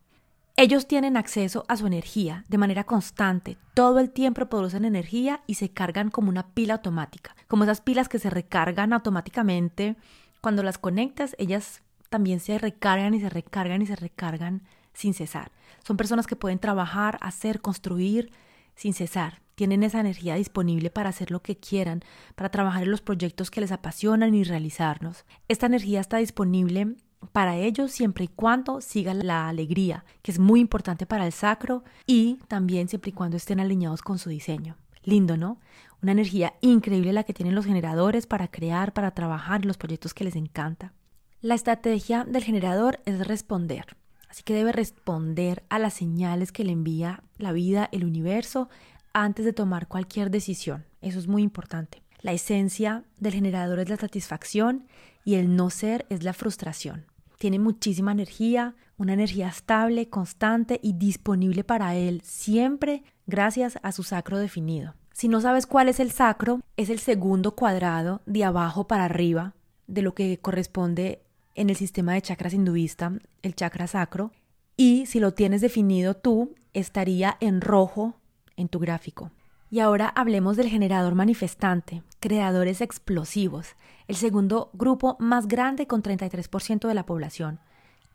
Ellos 0.56 0.86
tienen 0.86 1.16
acceso 1.16 1.64
a 1.68 1.76
su 1.76 1.86
energía 1.86 2.44
de 2.48 2.58
manera 2.58 2.84
constante. 2.84 3.56
Todo 3.74 3.98
el 3.98 4.10
tiempo 4.10 4.46
producen 4.46 4.84
energía 4.84 5.42
y 5.46 5.54
se 5.54 5.70
cargan 5.70 6.10
como 6.10 6.28
una 6.28 6.48
pila 6.48 6.74
automática. 6.74 7.34
Como 7.48 7.64
esas 7.64 7.80
pilas 7.80 8.08
que 8.08 8.18
se 8.18 8.30
recargan 8.30 8.92
automáticamente. 8.92 9.96
Cuando 10.40 10.62
las 10.62 10.78
conectas, 10.78 11.34
ellas 11.38 11.82
también 12.10 12.40
se 12.40 12.58
recargan 12.58 13.14
y 13.14 13.20
se 13.20 13.30
recargan 13.30 13.82
y 13.82 13.86
se 13.86 13.96
recargan 13.96 14.62
sin 14.92 15.14
cesar. 15.14 15.50
Son 15.84 15.96
personas 15.96 16.26
que 16.26 16.36
pueden 16.36 16.58
trabajar, 16.58 17.18
hacer, 17.22 17.60
construir 17.60 18.30
sin 18.74 18.92
cesar. 18.92 19.40
Tienen 19.54 19.82
esa 19.82 20.00
energía 20.00 20.34
disponible 20.34 20.90
para 20.90 21.10
hacer 21.10 21.30
lo 21.30 21.42
que 21.42 21.56
quieran, 21.56 22.02
para 22.34 22.50
trabajar 22.50 22.82
en 22.82 22.90
los 22.90 23.02
proyectos 23.02 23.50
que 23.50 23.60
les 23.60 23.72
apasionan 23.72 24.34
y 24.34 24.44
realizarlos. 24.44 25.24
Esta 25.48 25.66
energía 25.66 26.00
está 26.00 26.16
disponible 26.16 26.96
para 27.32 27.56
ellos 27.56 27.92
siempre 27.92 28.24
y 28.24 28.28
cuando 28.28 28.80
sigan 28.80 29.26
la 29.26 29.48
alegría, 29.48 30.04
que 30.22 30.32
es 30.32 30.38
muy 30.38 30.60
importante 30.60 31.06
para 31.06 31.26
el 31.26 31.32
sacro, 31.32 31.84
y 32.06 32.38
también 32.48 32.88
siempre 32.88 33.10
y 33.10 33.12
cuando 33.12 33.36
estén 33.36 33.60
alineados 33.60 34.02
con 34.02 34.18
su 34.18 34.30
diseño. 34.30 34.76
Lindo, 35.02 35.36
¿no? 35.36 35.58
Una 36.02 36.12
energía 36.12 36.54
increíble 36.60 37.12
la 37.12 37.24
que 37.24 37.34
tienen 37.34 37.54
los 37.54 37.66
generadores 37.66 38.26
para 38.26 38.48
crear, 38.48 38.92
para 38.92 39.12
trabajar 39.12 39.64
los 39.64 39.76
proyectos 39.76 40.14
que 40.14 40.24
les 40.24 40.36
encanta. 40.36 40.92
La 41.40 41.54
estrategia 41.54 42.24
del 42.24 42.44
generador 42.44 43.00
es 43.04 43.26
responder. 43.26 43.96
Así 44.28 44.42
que 44.42 44.54
debe 44.54 44.72
responder 44.72 45.64
a 45.68 45.78
las 45.78 45.94
señales 45.94 46.52
que 46.52 46.64
le 46.64 46.72
envía 46.72 47.22
la 47.38 47.52
vida, 47.52 47.88
el 47.92 48.04
universo, 48.04 48.68
antes 49.12 49.44
de 49.44 49.52
tomar 49.52 49.88
cualquier 49.88 50.30
decisión. 50.30 50.84
Eso 51.00 51.18
es 51.18 51.26
muy 51.26 51.42
importante. 51.42 52.02
La 52.22 52.32
esencia 52.32 53.04
del 53.18 53.32
generador 53.32 53.80
es 53.80 53.88
la 53.88 53.96
satisfacción 53.96 54.86
y 55.24 55.34
el 55.34 55.56
no 55.56 55.70
ser 55.70 56.06
es 56.10 56.22
la 56.22 56.32
frustración. 56.32 57.06
Tiene 57.40 57.58
muchísima 57.58 58.12
energía, 58.12 58.74
una 58.98 59.14
energía 59.14 59.48
estable, 59.48 60.10
constante 60.10 60.78
y 60.82 60.92
disponible 60.92 61.64
para 61.64 61.94
él 61.94 62.20
siempre 62.22 63.02
gracias 63.26 63.78
a 63.82 63.92
su 63.92 64.02
sacro 64.02 64.36
definido. 64.36 64.94
Si 65.14 65.26
no 65.26 65.40
sabes 65.40 65.66
cuál 65.66 65.88
es 65.88 66.00
el 66.00 66.10
sacro, 66.10 66.60
es 66.76 66.90
el 66.90 66.98
segundo 66.98 67.56
cuadrado 67.56 68.20
de 68.26 68.44
abajo 68.44 68.86
para 68.86 69.06
arriba 69.06 69.54
de 69.86 70.02
lo 70.02 70.14
que 70.14 70.36
corresponde 70.36 71.22
en 71.54 71.70
el 71.70 71.76
sistema 71.76 72.12
de 72.12 72.20
chakras 72.20 72.52
hinduista, 72.52 73.10
el 73.40 73.54
chakra 73.54 73.86
sacro. 73.86 74.32
Y 74.76 75.06
si 75.06 75.18
lo 75.18 75.32
tienes 75.32 75.62
definido 75.62 76.12
tú, 76.12 76.54
estaría 76.74 77.38
en 77.40 77.62
rojo 77.62 78.20
en 78.54 78.68
tu 78.68 78.80
gráfico. 78.80 79.30
Y 79.70 79.78
ahora 79.78 80.08
hablemos 80.08 80.56
del 80.56 80.68
generador 80.68 81.14
manifestante, 81.14 82.02
creadores 82.18 82.80
explosivos, 82.80 83.76
el 84.08 84.16
segundo 84.16 84.70
grupo 84.72 85.16
más 85.20 85.46
grande 85.46 85.86
con 85.86 86.02
33% 86.02 86.88
de 86.88 86.94
la 86.94 87.06
población. 87.06 87.60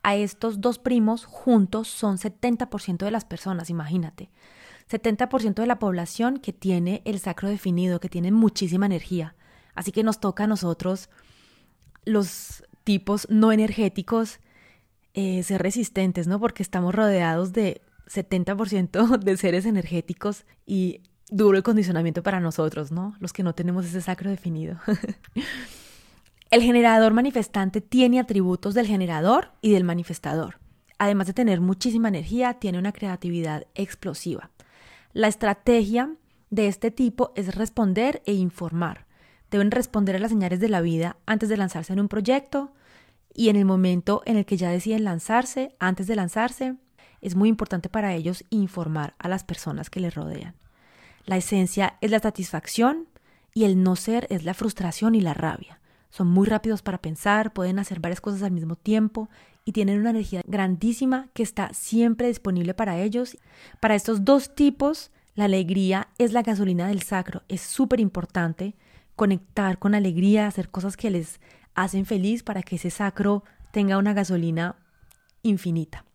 A 0.03 0.15
estos 0.15 0.59
dos 0.59 0.79
primos 0.79 1.23
juntos 1.23 1.87
son 1.87 2.17
70% 2.17 3.05
de 3.05 3.11
las 3.11 3.23
personas, 3.23 3.69
imagínate. 3.69 4.29
70% 4.91 5.55
de 5.55 5.65
la 5.65 5.79
población 5.79 6.37
que 6.37 6.53
tiene 6.53 7.01
el 7.05 7.19
sacro 7.19 7.49
definido, 7.49 7.99
que 7.99 8.09
tiene 8.09 8.31
muchísima 8.31 8.85
energía. 8.85 9.35
Así 9.73 9.91
que 9.91 10.03
nos 10.03 10.19
toca 10.19 10.43
a 10.43 10.47
nosotros, 10.47 11.09
los 12.03 12.63
tipos 12.83 13.27
no 13.29 13.51
energéticos, 13.51 14.39
eh, 15.13 15.41
ser 15.43 15.61
resistentes, 15.63 16.27
¿no? 16.27 16.39
Porque 16.39 16.61
estamos 16.61 16.93
rodeados 16.93 17.53
de 17.53 17.81
70% 18.07 19.17
de 19.17 19.37
seres 19.37 19.65
energéticos 19.65 20.45
y 20.65 21.01
duro 21.29 21.57
el 21.57 21.63
condicionamiento 21.63 22.23
para 22.23 22.39
nosotros, 22.39 22.91
¿no? 22.91 23.15
Los 23.19 23.33
que 23.33 23.43
no 23.43 23.53
tenemos 23.53 23.85
ese 23.85 24.01
sacro 24.01 24.29
definido. 24.29 24.77
el 26.51 26.61
generador 26.61 27.13
manifestante 27.13 27.81
tiene 27.81 28.19
atributos 28.19 28.73
del 28.73 28.87
generador 28.87 29.51
y 29.61 29.71
del 29.71 29.83
manifestador. 29.83 30.59
Además 30.97 31.27
de 31.27 31.33
tener 31.33 31.61
muchísima 31.61 32.07
energía, 32.07 32.55
tiene 32.55 32.79
una 32.79 32.93
creatividad 32.93 33.67
explosiva. 33.75 34.51
La 35.13 35.27
estrategia 35.27 36.15
de 36.49 36.67
este 36.67 36.91
tipo 36.91 37.33
es 37.35 37.55
responder 37.55 38.21
e 38.25 38.33
informar. 38.33 39.05
Deben 39.51 39.71
responder 39.71 40.15
a 40.15 40.19
las 40.19 40.31
señales 40.31 40.59
de 40.59 40.69
la 40.69 40.81
vida 40.81 41.17
antes 41.25 41.49
de 41.49 41.57
lanzarse 41.57 41.93
en 41.93 41.99
un 41.99 42.07
proyecto 42.07 42.71
y 43.33 43.49
en 43.49 43.57
el 43.57 43.65
momento 43.65 44.21
en 44.25 44.37
el 44.37 44.45
que 44.45 44.57
ya 44.57 44.69
deciden 44.69 45.03
lanzarse, 45.03 45.75
antes 45.79 46.07
de 46.07 46.15
lanzarse, 46.15 46.75
es 47.21 47.35
muy 47.35 47.49
importante 47.49 47.89
para 47.89 48.13
ellos 48.13 48.45
informar 48.49 49.15
a 49.17 49.27
las 49.27 49.43
personas 49.43 49.89
que 49.89 49.99
les 49.99 50.15
rodean. 50.15 50.55
La 51.25 51.37
esencia 51.37 51.97
es 52.01 52.11
la 52.11 52.19
satisfacción 52.19 53.07
y 53.53 53.63
el 53.63 53.81
no 53.81 53.95
ser 53.95 54.27
es 54.29 54.43
la 54.43 54.53
frustración 54.53 55.15
y 55.15 55.21
la 55.21 55.33
rabia. 55.33 55.79
Son 56.11 56.27
muy 56.27 56.47
rápidos 56.47 56.81
para 56.81 57.01
pensar, 57.01 57.51
pueden 57.51 57.79
hacer 57.79 57.99
varias 57.99 58.21
cosas 58.21 58.43
al 58.43 58.51
mismo 58.51 58.75
tiempo 58.75 59.29
y 59.65 59.71
tienen 59.71 59.99
una 59.99 60.11
energía 60.11 60.41
grandísima 60.45 61.29
que 61.33 61.43
está 61.43 61.73
siempre 61.73 62.27
disponible 62.27 62.73
para 62.73 62.99
ellos. 62.99 63.37
Para 63.79 63.95
estos 63.95 64.23
dos 64.23 64.53
tipos, 64.53 65.11
la 65.33 65.45
alegría 65.45 66.09
es 66.17 66.31
la 66.31 66.43
gasolina 66.43 66.87
del 66.87 67.01
sacro. 67.01 67.41
Es 67.49 67.61
súper 67.61 67.99
importante 67.99 68.75
conectar 69.15 69.79
con 69.79 69.95
alegría, 69.95 70.47
hacer 70.47 70.69
cosas 70.69 70.95
que 70.95 71.09
les 71.09 71.41
hacen 71.73 72.05
feliz 72.05 72.43
para 72.43 72.61
que 72.61 72.75
ese 72.75 72.91
sacro 72.91 73.43
tenga 73.71 73.97
una 73.97 74.13
gasolina 74.13 74.77
infinita. 75.41 76.05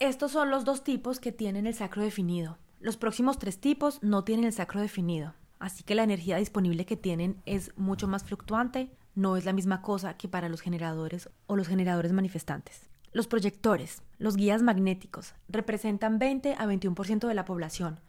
Estos 0.00 0.32
son 0.32 0.50
los 0.50 0.64
dos 0.64 0.82
tipos 0.82 1.20
que 1.20 1.32
tienen 1.32 1.66
el 1.66 1.74
sacro 1.74 2.02
definido. 2.02 2.58
Los 2.84 2.98
próximos 2.98 3.38
tres 3.38 3.60
tipos 3.60 3.98
no 4.02 4.24
tienen 4.24 4.44
el 4.44 4.52
sacro 4.52 4.78
definido, 4.78 5.32
así 5.58 5.82
que 5.84 5.94
la 5.94 6.02
energía 6.02 6.36
disponible 6.36 6.84
que 6.84 6.98
tienen 6.98 7.40
es 7.46 7.72
mucho 7.78 8.06
más 8.06 8.24
fluctuante, 8.24 8.90
no 9.14 9.38
es 9.38 9.46
la 9.46 9.54
misma 9.54 9.80
cosa 9.80 10.18
que 10.18 10.28
para 10.28 10.50
los 10.50 10.60
generadores 10.60 11.30
o 11.46 11.56
los 11.56 11.66
generadores 11.66 12.12
manifestantes. 12.12 12.90
Los 13.10 13.26
proyectores, 13.26 14.02
los 14.18 14.36
guías 14.36 14.60
magnéticos, 14.60 15.32
representan 15.48 16.18
20 16.18 16.56
a 16.58 16.66
21% 16.66 17.26
de 17.26 17.32
la 17.32 17.46
población. 17.46 18.00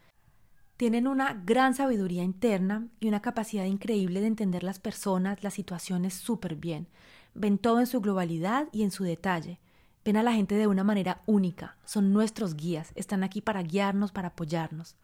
Tienen 0.76 1.06
una 1.06 1.42
gran 1.46 1.72
sabiduría 1.72 2.22
interna 2.22 2.86
y 3.00 3.08
una 3.08 3.22
capacidad 3.22 3.64
increíble 3.64 4.20
de 4.20 4.26
entender 4.26 4.62
las 4.62 4.78
personas, 4.78 5.42
las 5.42 5.54
situaciones 5.54 6.12
súper 6.12 6.54
bien. 6.54 6.86
Ven 7.32 7.56
todo 7.56 7.80
en 7.80 7.86
su 7.86 8.02
globalidad 8.02 8.68
y 8.72 8.82
en 8.82 8.90
su 8.90 9.04
detalle. 9.04 9.58
Ven 10.06 10.16
a 10.16 10.22
la 10.22 10.32
gente 10.32 10.54
de 10.54 10.68
una 10.68 10.84
manera 10.84 11.20
única, 11.26 11.78
son 11.84 12.12
nuestros 12.12 12.54
guías, 12.54 12.92
están 12.94 13.24
aquí 13.24 13.40
para 13.40 13.64
guiarnos, 13.64 14.12
para 14.12 14.28
apoyarnos. 14.28 14.94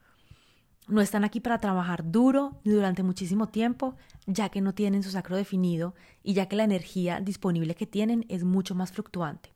No 0.86 1.00
están 1.00 1.24
aquí 1.24 1.40
para 1.40 1.58
trabajar 1.58 2.12
duro 2.12 2.60
ni 2.62 2.70
durante 2.70 3.02
muchísimo 3.02 3.48
tiempo, 3.48 3.96
ya 4.26 4.48
que 4.50 4.60
no 4.60 4.74
tienen 4.74 5.02
su 5.02 5.10
sacro 5.10 5.36
definido 5.36 5.96
y 6.22 6.34
ya 6.34 6.46
que 6.46 6.54
la 6.54 6.62
energía 6.62 7.18
disponible 7.18 7.74
que 7.74 7.84
tienen 7.84 8.26
es 8.28 8.44
mucho 8.44 8.76
más 8.76 8.92
fluctuante. 8.92 9.52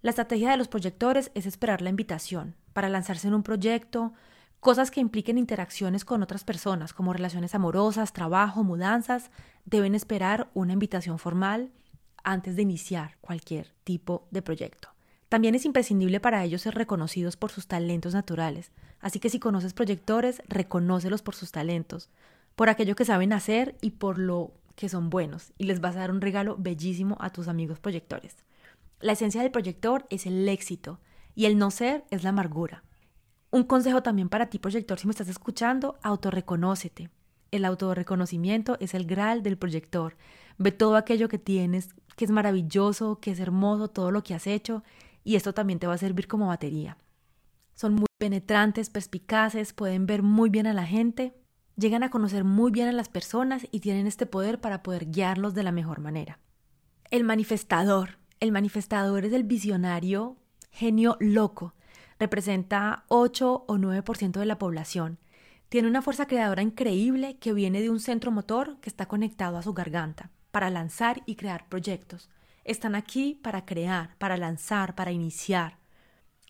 La 0.00 0.08
estrategia 0.08 0.50
de 0.50 0.56
los 0.56 0.68
proyectores 0.68 1.30
es 1.34 1.44
esperar 1.44 1.82
la 1.82 1.90
invitación 1.90 2.56
para 2.72 2.88
lanzarse 2.88 3.28
en 3.28 3.34
un 3.34 3.42
proyecto, 3.42 4.14
cosas 4.60 4.90
que 4.90 5.00
impliquen 5.00 5.36
interacciones 5.36 6.06
con 6.06 6.22
otras 6.22 6.44
personas, 6.44 6.94
como 6.94 7.12
relaciones 7.12 7.54
amorosas, 7.54 8.14
trabajo, 8.14 8.64
mudanzas, 8.64 9.30
deben 9.66 9.94
esperar 9.94 10.48
una 10.54 10.72
invitación 10.72 11.18
formal 11.18 11.70
antes 12.24 12.56
de 12.56 12.62
iniciar 12.62 13.16
cualquier 13.20 13.72
tipo 13.84 14.26
de 14.30 14.42
proyecto. 14.42 14.88
También 15.28 15.54
es 15.54 15.64
imprescindible 15.64 16.20
para 16.20 16.42
ellos 16.44 16.62
ser 16.62 16.74
reconocidos 16.74 17.36
por 17.36 17.50
sus 17.50 17.66
talentos 17.66 18.14
naturales, 18.14 18.72
así 19.00 19.20
que 19.20 19.28
si 19.28 19.38
conoces 19.38 19.74
proyectores, 19.74 20.42
reconócelos 20.48 21.22
por 21.22 21.34
sus 21.34 21.52
talentos, 21.52 22.08
por 22.56 22.68
aquello 22.68 22.96
que 22.96 23.04
saben 23.04 23.32
hacer 23.32 23.76
y 23.80 23.90
por 23.90 24.18
lo 24.18 24.52
que 24.74 24.88
son 24.88 25.10
buenos, 25.10 25.52
y 25.58 25.64
les 25.64 25.80
vas 25.80 25.96
a 25.96 26.00
dar 26.00 26.10
un 26.10 26.20
regalo 26.20 26.56
bellísimo 26.58 27.16
a 27.20 27.30
tus 27.30 27.48
amigos 27.48 27.78
proyectores. 27.78 28.36
La 29.00 29.12
esencia 29.12 29.42
del 29.42 29.50
proyector 29.50 30.06
es 30.10 30.26
el 30.26 30.48
éxito 30.48 30.98
y 31.34 31.44
el 31.44 31.58
no 31.58 31.70
ser 31.70 32.04
es 32.10 32.24
la 32.24 32.30
amargura. 32.30 32.82
Un 33.50 33.64
consejo 33.64 34.02
también 34.02 34.28
para 34.28 34.50
ti, 34.50 34.58
proyector, 34.58 34.98
si 34.98 35.06
me 35.06 35.12
estás 35.12 35.28
escuchando, 35.28 35.98
autorreconócete. 36.02 37.10
El 37.50 37.64
autorreconocimiento 37.64 38.76
es 38.80 38.92
el 38.94 39.06
gral 39.06 39.42
del 39.42 39.56
proyector. 39.56 40.16
Ve 40.58 40.72
todo 40.72 40.96
aquello 40.96 41.28
que 41.28 41.38
tienes, 41.38 41.90
que 42.18 42.24
es 42.24 42.32
maravilloso, 42.32 43.20
que 43.20 43.30
es 43.30 43.38
hermoso, 43.38 43.86
todo 43.88 44.10
lo 44.10 44.24
que 44.24 44.34
has 44.34 44.48
hecho, 44.48 44.82
y 45.22 45.36
esto 45.36 45.54
también 45.54 45.78
te 45.78 45.86
va 45.86 45.94
a 45.94 45.98
servir 45.98 46.26
como 46.26 46.48
batería. 46.48 46.98
Son 47.74 47.94
muy 47.94 48.08
penetrantes, 48.18 48.90
perspicaces, 48.90 49.72
pueden 49.72 50.04
ver 50.04 50.24
muy 50.24 50.50
bien 50.50 50.66
a 50.66 50.74
la 50.74 50.84
gente, 50.84 51.32
llegan 51.76 52.02
a 52.02 52.10
conocer 52.10 52.42
muy 52.42 52.72
bien 52.72 52.88
a 52.88 52.92
las 52.92 53.08
personas 53.08 53.68
y 53.70 53.78
tienen 53.78 54.08
este 54.08 54.26
poder 54.26 54.60
para 54.60 54.82
poder 54.82 55.08
guiarlos 55.12 55.54
de 55.54 55.62
la 55.62 55.70
mejor 55.70 56.00
manera. 56.00 56.40
El 57.12 57.22
manifestador. 57.22 58.18
El 58.40 58.50
manifestador 58.50 59.24
es 59.24 59.32
el 59.32 59.44
visionario 59.44 60.38
genio 60.72 61.16
loco. 61.20 61.74
Representa 62.18 63.04
8 63.06 63.64
o 63.68 63.76
9% 63.76 64.40
de 64.40 64.46
la 64.46 64.58
población. 64.58 65.20
Tiene 65.68 65.86
una 65.86 66.02
fuerza 66.02 66.26
creadora 66.26 66.62
increíble 66.62 67.38
que 67.38 67.52
viene 67.52 67.80
de 67.80 67.90
un 67.90 68.00
centro 68.00 68.32
motor 68.32 68.80
que 68.80 68.90
está 68.90 69.06
conectado 69.06 69.56
a 69.56 69.62
su 69.62 69.72
garganta 69.72 70.32
para 70.50 70.70
lanzar 70.70 71.22
y 71.26 71.36
crear 71.36 71.68
proyectos. 71.68 72.28
Están 72.64 72.94
aquí 72.94 73.38
para 73.42 73.64
crear, 73.64 74.16
para 74.18 74.36
lanzar, 74.36 74.94
para 74.94 75.12
iniciar. 75.12 75.78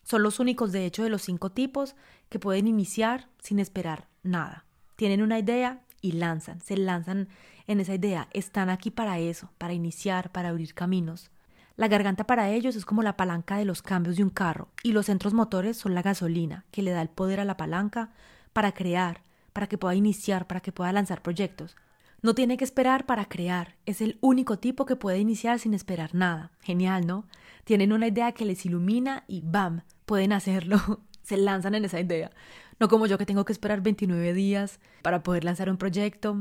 Son 0.02 0.23
los 0.23 0.40
únicos, 0.40 0.73
de 0.73 0.87
hecho, 0.87 1.02
de 1.05 1.11
los 1.11 1.23
cinco 1.23 1.50
tipos 1.50 1.95
que 2.28 2.38
pueden 2.38 2.67
iniciar 2.67 3.28
sin 3.40 3.59
esperar 3.59 4.09
nada. 4.23 4.64
Tienen 4.97 5.23
una 5.23 5.38
idea 5.38 5.83
y 6.00 6.12
lanzan, 6.12 6.61
se 6.61 6.76
lanzan 6.76 7.28
en 7.67 7.81
esa 7.81 7.95
idea. 7.95 8.28
Están 8.33 8.71
aquí 8.71 8.90
para 8.90 9.19
eso, 9.19 9.50
para 9.59 9.75
iniciar, 9.75 10.33
para 10.33 10.49
abrir 10.49 10.75
caminos. 10.75 11.31
La 11.76 11.87
garganta 11.87 12.25
para 12.25 12.50
ellos 12.50 12.75
es 12.75 12.85
como 12.85 13.02
la 13.05 13.17
palanca 13.17 13.57
de 13.57 13.64
los 13.64 13.83
cambios 13.83 14.17
de 14.17 14.25
un 14.25 14.31
carro 14.31 14.69
y 14.83 14.93
los 14.93 15.07
centros 15.07 15.33
motores 15.33 15.76
son 15.76 15.95
la 15.95 16.02
gasolina 16.02 16.64
que 16.73 16.83
le 16.83 16.90
da 16.90 17.02
el 17.02 17.09
poder 17.09 17.38
a 17.38 17.45
la 17.45 17.57
palanca 17.57 18.11
para 18.52 18.73
crear, 18.73 19.23
para 19.52 19.69
que 19.69 19.78
pueda 19.78 19.95
iniciar, 19.95 20.49
para 20.49 20.61
que 20.61 20.73
pueda 20.73 20.90
lanzar 20.90 21.23
proyectos. 21.23 21.76
No 22.20 22.34
tiene 22.34 22.56
que 22.56 22.64
esperar 22.64 23.06
para 23.06 23.26
crear, 23.26 23.76
es 23.87 24.00
el 24.00 24.18
único 24.20 24.58
tipo 24.58 24.87
que 24.87 24.96
puede 24.96 25.20
iniciar 25.20 25.60
sin 25.60 25.72
esperar 25.72 26.16
nada. 26.16 26.50
Genial, 26.60 27.06
¿no? 27.06 27.28
Tienen 27.62 27.92
una 27.92 28.08
idea 28.08 28.32
que 28.32 28.44
les 28.44 28.66
ilumina 28.66 29.22
y 29.28 29.42
¡bam! 29.44 29.82
pueden 30.04 30.32
hacerlo. 30.32 31.00
Se 31.22 31.37
lanzan 31.37 31.76
en 31.76 31.84
esa 31.84 32.00
idea. 32.00 32.32
No 32.80 32.88
como 32.88 33.06
yo 33.06 33.18
que 33.18 33.26
tengo 33.26 33.44
que 33.44 33.52
esperar 33.52 33.82
29 33.82 34.32
días 34.34 34.80
para 35.02 35.22
poder 35.22 35.44
lanzar 35.44 35.70
un 35.70 35.76
proyecto. 35.76 36.37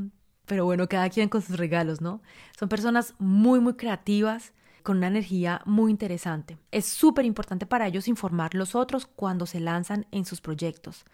Pero 0.47 0.65
bueno, 0.65 0.87
cada 0.87 1.09
quien 1.09 1.29
con 1.29 1.43
sus 1.43 1.57
regalos, 1.57 2.01
¿no? 2.01 2.23
Son 2.57 2.69
personas 2.69 3.13
muy, 3.19 3.59
muy 3.59 3.73
creativas, 3.73 4.53
con 4.81 4.97
una 4.97 5.07
energía 5.07 5.61
muy 5.65 5.91
interesante. 5.91 6.57
Es 6.71 6.85
súper 6.85 7.25
importante 7.25 7.65
para 7.65 7.85
ellos 7.85 8.07
informar 8.07 8.55
los 8.55 8.73
otros 8.73 9.05
cuando 9.05 9.45
se 9.45 9.59
lanzan 9.59 10.07
en 10.11 10.25
sus 10.25 10.41
proyectos. 10.41 11.05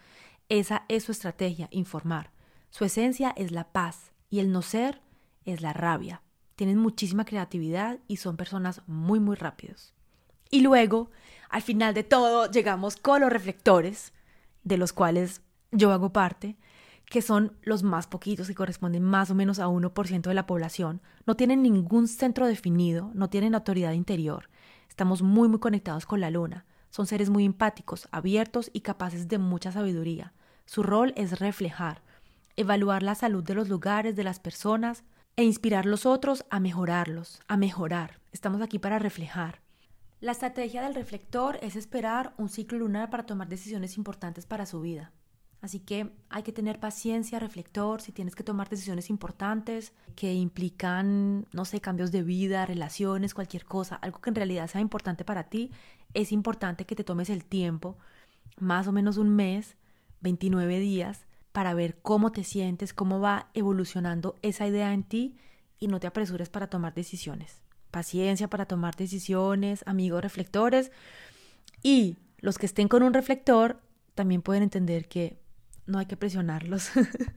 Esa 0.48 0.84
es 0.88 1.04
su 1.04 1.12
estrategia, 1.12 1.68
informar. 1.70 2.30
Su 2.70 2.84
esencia 2.84 3.34
es 3.36 3.50
la 3.50 3.72
paz 3.72 4.13
y 4.34 4.40
el 4.40 4.50
no 4.50 4.62
ser 4.62 5.00
es 5.44 5.60
la 5.60 5.72
rabia. 5.72 6.20
Tienen 6.56 6.76
muchísima 6.76 7.24
creatividad 7.24 8.00
y 8.08 8.16
son 8.16 8.36
personas 8.36 8.82
muy, 8.88 9.20
muy 9.20 9.36
rápidos. 9.36 9.94
Y 10.50 10.62
luego, 10.62 11.12
al 11.50 11.62
final 11.62 11.94
de 11.94 12.02
todo, 12.02 12.50
llegamos 12.50 12.96
con 12.96 13.20
los 13.20 13.30
reflectores, 13.30 14.12
de 14.64 14.76
los 14.76 14.92
cuales 14.92 15.40
yo 15.70 15.92
hago 15.92 16.12
parte, 16.12 16.56
que 17.08 17.22
son 17.22 17.56
los 17.62 17.84
más 17.84 18.08
poquitos 18.08 18.50
y 18.50 18.54
corresponden 18.54 19.04
más 19.04 19.30
o 19.30 19.36
menos 19.36 19.60
a 19.60 19.68
1% 19.68 20.22
de 20.22 20.34
la 20.34 20.46
población. 20.48 21.00
No 21.26 21.36
tienen 21.36 21.62
ningún 21.62 22.08
centro 22.08 22.48
definido, 22.48 23.12
no 23.14 23.30
tienen 23.30 23.54
autoridad 23.54 23.92
interior. 23.92 24.50
Estamos 24.88 25.22
muy, 25.22 25.48
muy 25.48 25.60
conectados 25.60 26.06
con 26.06 26.20
la 26.20 26.30
luna. 26.30 26.66
Son 26.90 27.06
seres 27.06 27.30
muy 27.30 27.44
empáticos, 27.44 28.08
abiertos 28.10 28.68
y 28.72 28.80
capaces 28.80 29.28
de 29.28 29.38
mucha 29.38 29.70
sabiduría. 29.70 30.32
Su 30.66 30.82
rol 30.82 31.12
es 31.14 31.38
reflejar, 31.38 32.02
evaluar 32.56 33.02
la 33.02 33.14
salud 33.14 33.42
de 33.42 33.54
los 33.54 33.68
lugares, 33.68 34.16
de 34.16 34.24
las 34.24 34.40
personas 34.40 35.04
e 35.36 35.44
inspirar 35.44 35.86
los 35.86 36.06
otros 36.06 36.44
a 36.50 36.60
mejorarlos, 36.60 37.40
a 37.48 37.56
mejorar. 37.56 38.20
Estamos 38.32 38.62
aquí 38.62 38.78
para 38.78 38.98
reflejar. 38.98 39.60
La 40.20 40.32
estrategia 40.32 40.82
del 40.82 40.94
reflector 40.94 41.58
es 41.60 41.76
esperar 41.76 42.32
un 42.38 42.48
ciclo 42.48 42.78
lunar 42.78 43.10
para 43.10 43.26
tomar 43.26 43.48
decisiones 43.48 43.98
importantes 43.98 44.46
para 44.46 44.66
su 44.66 44.80
vida. 44.80 45.12
Así 45.60 45.80
que 45.80 46.12
hay 46.28 46.42
que 46.42 46.52
tener 46.52 46.78
paciencia, 46.78 47.38
reflector, 47.38 48.02
si 48.02 48.12
tienes 48.12 48.34
que 48.34 48.44
tomar 48.44 48.68
decisiones 48.68 49.08
importantes 49.08 49.94
que 50.14 50.34
implican, 50.34 51.46
no 51.52 51.64
sé, 51.64 51.80
cambios 51.80 52.12
de 52.12 52.22
vida, 52.22 52.66
relaciones, 52.66 53.32
cualquier 53.32 53.64
cosa, 53.64 53.96
algo 53.96 54.20
que 54.20 54.28
en 54.28 54.36
realidad 54.36 54.68
sea 54.68 54.82
importante 54.82 55.24
para 55.24 55.44
ti, 55.44 55.70
es 56.12 56.32
importante 56.32 56.84
que 56.84 56.94
te 56.94 57.02
tomes 57.02 57.30
el 57.30 57.46
tiempo, 57.46 57.96
más 58.58 58.86
o 58.88 58.92
menos 58.92 59.16
un 59.16 59.34
mes, 59.34 59.76
29 60.20 60.80
días, 60.80 61.26
para 61.54 61.72
ver 61.72 61.96
cómo 62.02 62.32
te 62.32 62.42
sientes, 62.42 62.92
cómo 62.92 63.20
va 63.20 63.48
evolucionando 63.54 64.34
esa 64.42 64.66
idea 64.66 64.92
en 64.92 65.04
ti 65.04 65.36
y 65.78 65.86
no 65.86 66.00
te 66.00 66.08
apresures 66.08 66.48
para 66.48 66.66
tomar 66.66 66.94
decisiones. 66.94 67.62
Paciencia 67.92 68.50
para 68.50 68.66
tomar 68.66 68.96
decisiones, 68.96 69.84
amigos 69.86 70.20
reflectores. 70.20 70.90
Y 71.80 72.16
los 72.38 72.58
que 72.58 72.66
estén 72.66 72.88
con 72.88 73.04
un 73.04 73.14
reflector 73.14 73.80
también 74.16 74.42
pueden 74.42 74.64
entender 74.64 75.06
que 75.06 75.38
no 75.86 76.00
hay 76.00 76.06
que 76.06 76.16
presionarlos. 76.16 76.90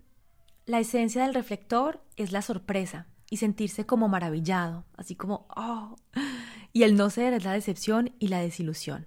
la 0.65 0.79
esencia 0.79 1.21
del 1.21 1.35
reflector 1.35 2.01
es 2.15 2.31
la 2.31 2.41
sorpresa 2.41 3.05
y 3.29 3.37
sentirse 3.37 3.85
como 3.85 4.07
maravillado, 4.07 4.83
así 4.95 5.13
como, 5.13 5.45
oh, 5.55 5.95
y 6.73 6.81
el 6.81 6.95
no 6.95 7.11
ser 7.11 7.33
es 7.33 7.43
la 7.43 7.53
decepción 7.53 8.15
y 8.17 8.29
la 8.29 8.39
desilusión. 8.39 9.05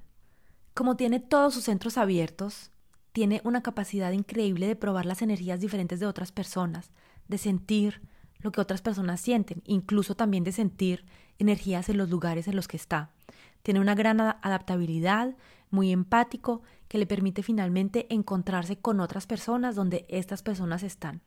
Como 0.72 0.94
tiene 0.94 1.18
todos 1.18 1.52
sus 1.52 1.64
centros 1.64 1.98
abiertos, 1.98 2.70
tiene 3.12 3.40
una 3.44 3.62
capacidad 3.62 4.12
increíble 4.12 4.66
de 4.66 4.76
probar 4.76 5.06
las 5.06 5.22
energías 5.22 5.60
diferentes 5.60 6.00
de 6.00 6.06
otras 6.06 6.32
personas, 6.32 6.90
de 7.28 7.38
sentir 7.38 8.02
lo 8.38 8.52
que 8.52 8.60
otras 8.60 8.82
personas 8.82 9.20
sienten, 9.20 9.62
incluso 9.66 10.14
también 10.14 10.44
de 10.44 10.52
sentir 10.52 11.04
energías 11.38 11.88
en 11.88 11.98
los 11.98 12.08
lugares 12.08 12.48
en 12.48 12.56
los 12.56 12.68
que 12.68 12.76
está. 12.76 13.10
Tiene 13.62 13.80
una 13.80 13.94
gran 13.94 14.20
adaptabilidad, 14.20 15.34
muy 15.70 15.92
empático, 15.92 16.62
que 16.88 16.98
le 16.98 17.06
permite 17.06 17.42
finalmente 17.42 18.06
encontrarse 18.12 18.76
con 18.76 19.00
otras 19.00 19.26
personas 19.26 19.76
donde 19.76 20.06
estas 20.08 20.42
personas 20.42 20.82
están. 20.82 21.20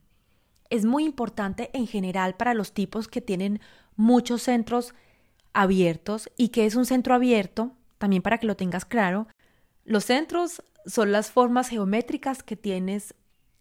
Es 0.69 0.85
muy 0.85 1.05
importante 1.05 1.69
en 1.73 1.87
general 1.87 2.35
para 2.35 2.53
los 2.53 2.73
tipos 2.73 3.07
que 3.07 3.21
tienen 3.21 3.61
muchos 3.95 4.41
centros 4.41 4.93
abiertos 5.53 6.29
y 6.35 6.49
que 6.49 6.65
es 6.65 6.75
un 6.75 6.85
centro 6.85 7.13
abierto, 7.13 7.73
también 7.99 8.23
para 8.23 8.39
que 8.39 8.47
lo 8.47 8.55
tengas 8.55 8.85
claro, 8.85 9.27
los 9.85 10.05
centros 10.05 10.63
son 10.85 11.11
las 11.11 11.31
formas 11.31 11.69
geométricas 11.69 12.43
que 12.43 12.55
tienes 12.55 13.15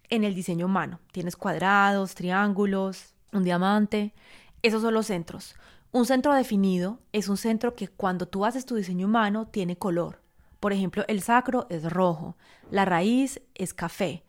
en 0.09 0.25
el 0.25 0.35
diseño 0.35 0.67
humano. 0.67 1.01
Tienes 1.13 1.37
cuadrados, 1.37 2.15
triángulos, 2.15 3.15
un 3.33 3.45
diamante. 3.45 4.15
Esos 4.63 4.83
son 4.83 4.95
los 4.95 5.07
centros. 5.07 5.55
Un 5.91 6.07
centro 6.07 6.35
definido 6.35 7.01
es 7.13 7.29
un 7.29 7.37
centro 7.37 7.75
que 7.75 7.89
cuando 7.89 8.27
tú 8.27 8.45
haces 8.45 8.65
tu 8.65 8.77
diseño 8.77 9.07
humano 9.07 9.47
tiene 9.47 9.77
color. 9.77 10.23
Por 10.61 10.73
ejemplo, 10.73 11.05
el 11.09 11.23
sacro 11.23 11.67
es 11.71 11.91
rojo, 11.91 12.37
la 12.71 12.85
raíz 12.85 13.43
es 13.55 13.75
café. 13.75 14.25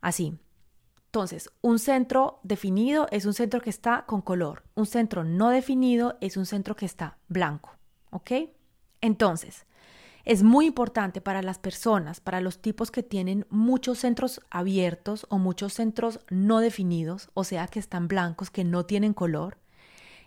Así. 0.00 0.38
Entonces, 1.06 1.50
un 1.60 1.78
centro 1.78 2.40
definido 2.42 3.08
es 3.10 3.24
un 3.24 3.34
centro 3.34 3.60
que 3.60 3.70
está 3.70 4.04
con 4.06 4.20
color. 4.20 4.64
Un 4.74 4.86
centro 4.86 5.24
no 5.24 5.50
definido 5.50 6.18
es 6.20 6.36
un 6.36 6.46
centro 6.46 6.76
que 6.76 6.86
está 6.86 7.18
blanco. 7.28 7.76
¿Ok? 8.10 8.32
Entonces, 9.00 9.66
es 10.26 10.42
muy 10.42 10.66
importante 10.66 11.20
para 11.20 11.40
las 11.40 11.58
personas, 11.58 12.20
para 12.20 12.40
los 12.40 12.58
tipos 12.58 12.90
que 12.90 13.04
tienen 13.04 13.46
muchos 13.48 14.00
centros 14.00 14.40
abiertos 14.50 15.24
o 15.30 15.38
muchos 15.38 15.72
centros 15.72 16.18
no 16.28 16.58
definidos, 16.58 17.30
o 17.32 17.44
sea, 17.44 17.68
que 17.68 17.78
están 17.78 18.08
blancos, 18.08 18.50
que 18.50 18.64
no 18.64 18.84
tienen 18.84 19.14
color, 19.14 19.56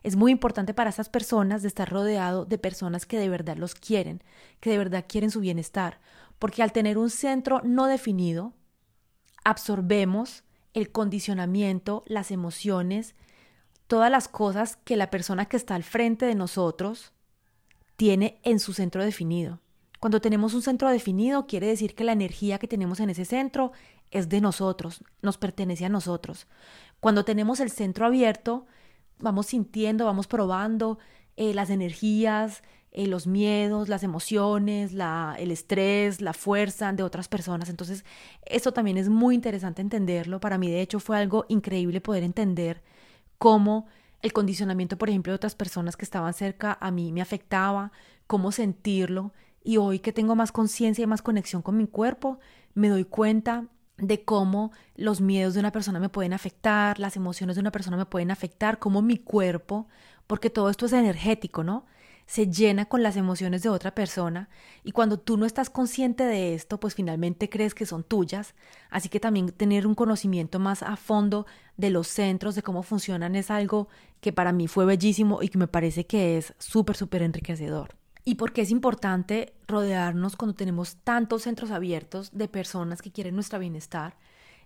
es 0.01 0.15
muy 0.15 0.31
importante 0.31 0.73
para 0.73 0.89
esas 0.89 1.09
personas 1.09 1.61
de 1.61 1.67
estar 1.67 1.89
rodeado 1.89 2.45
de 2.45 2.57
personas 2.57 3.05
que 3.05 3.19
de 3.19 3.27
verdad 3.27 3.57
los 3.57 3.75
quieren, 3.75 4.23
que 4.61 4.69
de 4.69 4.77
verdad 4.77 5.03
quieren 5.05 5.31
su 5.31 5.41
bienestar, 5.41 5.99
porque 6.39 6.63
al 6.63 6.71
tener 6.71 6.97
un 6.97 7.09
centro 7.09 7.61
no 7.65 7.87
definido, 7.87 8.53
absorbemos 9.43 10.45
el 10.73 10.93
condicionamiento, 10.93 12.03
las 12.07 12.31
emociones, 12.31 13.15
todas 13.87 14.09
las 14.09 14.29
cosas 14.29 14.77
que 14.77 14.95
la 14.95 15.09
persona 15.09 15.47
que 15.47 15.57
está 15.57 15.75
al 15.75 15.83
frente 15.83 16.25
de 16.25 16.35
nosotros 16.35 17.11
tiene 17.97 18.39
en 18.43 18.61
su 18.61 18.71
centro 18.71 19.03
definido. 19.03 19.59
Cuando 19.99 20.21
tenemos 20.21 20.53
un 20.53 20.61
centro 20.61 20.89
definido, 20.89 21.45
quiere 21.45 21.67
decir 21.67 21.95
que 21.95 22.03
la 22.03 22.13
energía 22.13 22.57
que 22.57 22.67
tenemos 22.67 22.99
en 22.99 23.09
ese 23.09 23.25
centro 23.25 23.71
es 24.11 24.29
de 24.29 24.41
nosotros, 24.41 25.03
nos 25.21 25.37
pertenece 25.37 25.85
a 25.85 25.89
nosotros. 25.89 26.47
Cuando 26.99 27.25
tenemos 27.25 27.59
el 27.59 27.69
centro 27.69 28.05
abierto, 28.05 28.65
vamos 29.19 29.47
sintiendo, 29.47 30.05
vamos 30.05 30.27
probando 30.27 30.99
eh, 31.35 31.53
las 31.53 31.69
energías, 31.69 32.63
eh, 32.91 33.07
los 33.07 33.27
miedos, 33.27 33.87
las 33.87 34.03
emociones, 34.03 34.93
el 34.93 35.51
estrés, 35.51 36.21
la 36.21 36.33
fuerza 36.33 36.91
de 36.91 37.03
otras 37.03 37.27
personas. 37.27 37.69
Entonces, 37.69 38.03
eso 38.45 38.71
también 38.71 38.97
es 38.97 39.09
muy 39.09 39.35
interesante 39.35 39.81
entenderlo. 39.81 40.39
Para 40.39 40.57
mí, 40.57 40.69
de 40.69 40.81
hecho, 40.81 40.99
fue 40.99 41.17
algo 41.17 41.45
increíble 41.49 42.01
poder 42.01 42.23
entender 42.23 42.81
cómo 43.37 43.87
el 44.21 44.33
condicionamiento, 44.33 44.97
por 44.97 45.09
ejemplo, 45.09 45.31
de 45.31 45.35
otras 45.35 45.55
personas 45.55 45.95
que 45.95 46.05
estaban 46.05 46.33
cerca 46.33 46.77
a 46.81 46.91
mí 46.91 47.11
me 47.11 47.21
afectaba, 47.21 47.91
cómo 48.27 48.51
sentirlo. 48.51 49.33
Y 49.69 49.77
hoy 49.77 49.99
que 49.99 50.11
tengo 50.11 50.35
más 50.35 50.51
conciencia 50.51 51.03
y 51.03 51.05
más 51.05 51.21
conexión 51.21 51.61
con 51.61 51.77
mi 51.77 51.85
cuerpo, 51.85 52.39
me 52.73 52.89
doy 52.89 53.05
cuenta 53.05 53.67
de 53.97 54.23
cómo 54.25 54.71
los 54.95 55.21
miedos 55.21 55.53
de 55.53 55.59
una 55.59 55.71
persona 55.71 55.99
me 55.99 56.09
pueden 56.09 56.33
afectar, 56.33 56.97
las 56.97 57.15
emociones 57.15 57.55
de 57.55 57.59
una 57.59 57.71
persona 57.71 57.95
me 57.95 58.07
pueden 58.07 58.31
afectar, 58.31 58.79
cómo 58.79 59.03
mi 59.03 59.17
cuerpo, 59.17 59.87
porque 60.25 60.49
todo 60.49 60.71
esto 60.71 60.87
es 60.87 60.93
energético, 60.93 61.63
¿no? 61.63 61.85
Se 62.25 62.47
llena 62.47 62.85
con 62.85 63.03
las 63.03 63.15
emociones 63.15 63.61
de 63.61 63.69
otra 63.69 63.93
persona 63.93 64.49
y 64.83 64.91
cuando 64.91 65.19
tú 65.19 65.37
no 65.37 65.45
estás 65.45 65.69
consciente 65.69 66.23
de 66.23 66.55
esto, 66.55 66.79
pues 66.79 66.95
finalmente 66.95 67.47
crees 67.47 67.75
que 67.75 67.85
son 67.85 68.03
tuyas. 68.03 68.55
Así 68.89 69.07
que 69.07 69.19
también 69.19 69.51
tener 69.51 69.85
un 69.85 69.93
conocimiento 69.93 70.57
más 70.57 70.81
a 70.81 70.95
fondo 70.95 71.45
de 71.77 71.91
los 71.91 72.07
centros, 72.07 72.55
de 72.55 72.63
cómo 72.63 72.81
funcionan, 72.81 73.35
es 73.35 73.51
algo 73.51 73.87
que 74.19 74.33
para 74.33 74.51
mí 74.51 74.67
fue 74.67 74.85
bellísimo 74.85 75.43
y 75.43 75.49
que 75.49 75.59
me 75.59 75.67
parece 75.67 76.07
que 76.07 76.39
es 76.39 76.55
súper, 76.57 76.97
súper 76.97 77.21
enriquecedor 77.21 77.98
y 78.29 78.35
por 78.35 78.53
qué 78.53 78.61
es 78.61 78.69
importante 78.69 79.55
rodearnos 79.67 80.35
cuando 80.35 80.53
tenemos 80.53 80.97
tantos 80.97 81.41
centros 81.41 81.71
abiertos 81.71 82.29
de 82.31 82.47
personas 82.47 83.01
que 83.01 83.11
quieren 83.11 83.33
nuestro 83.33 83.57
bienestar. 83.57 84.17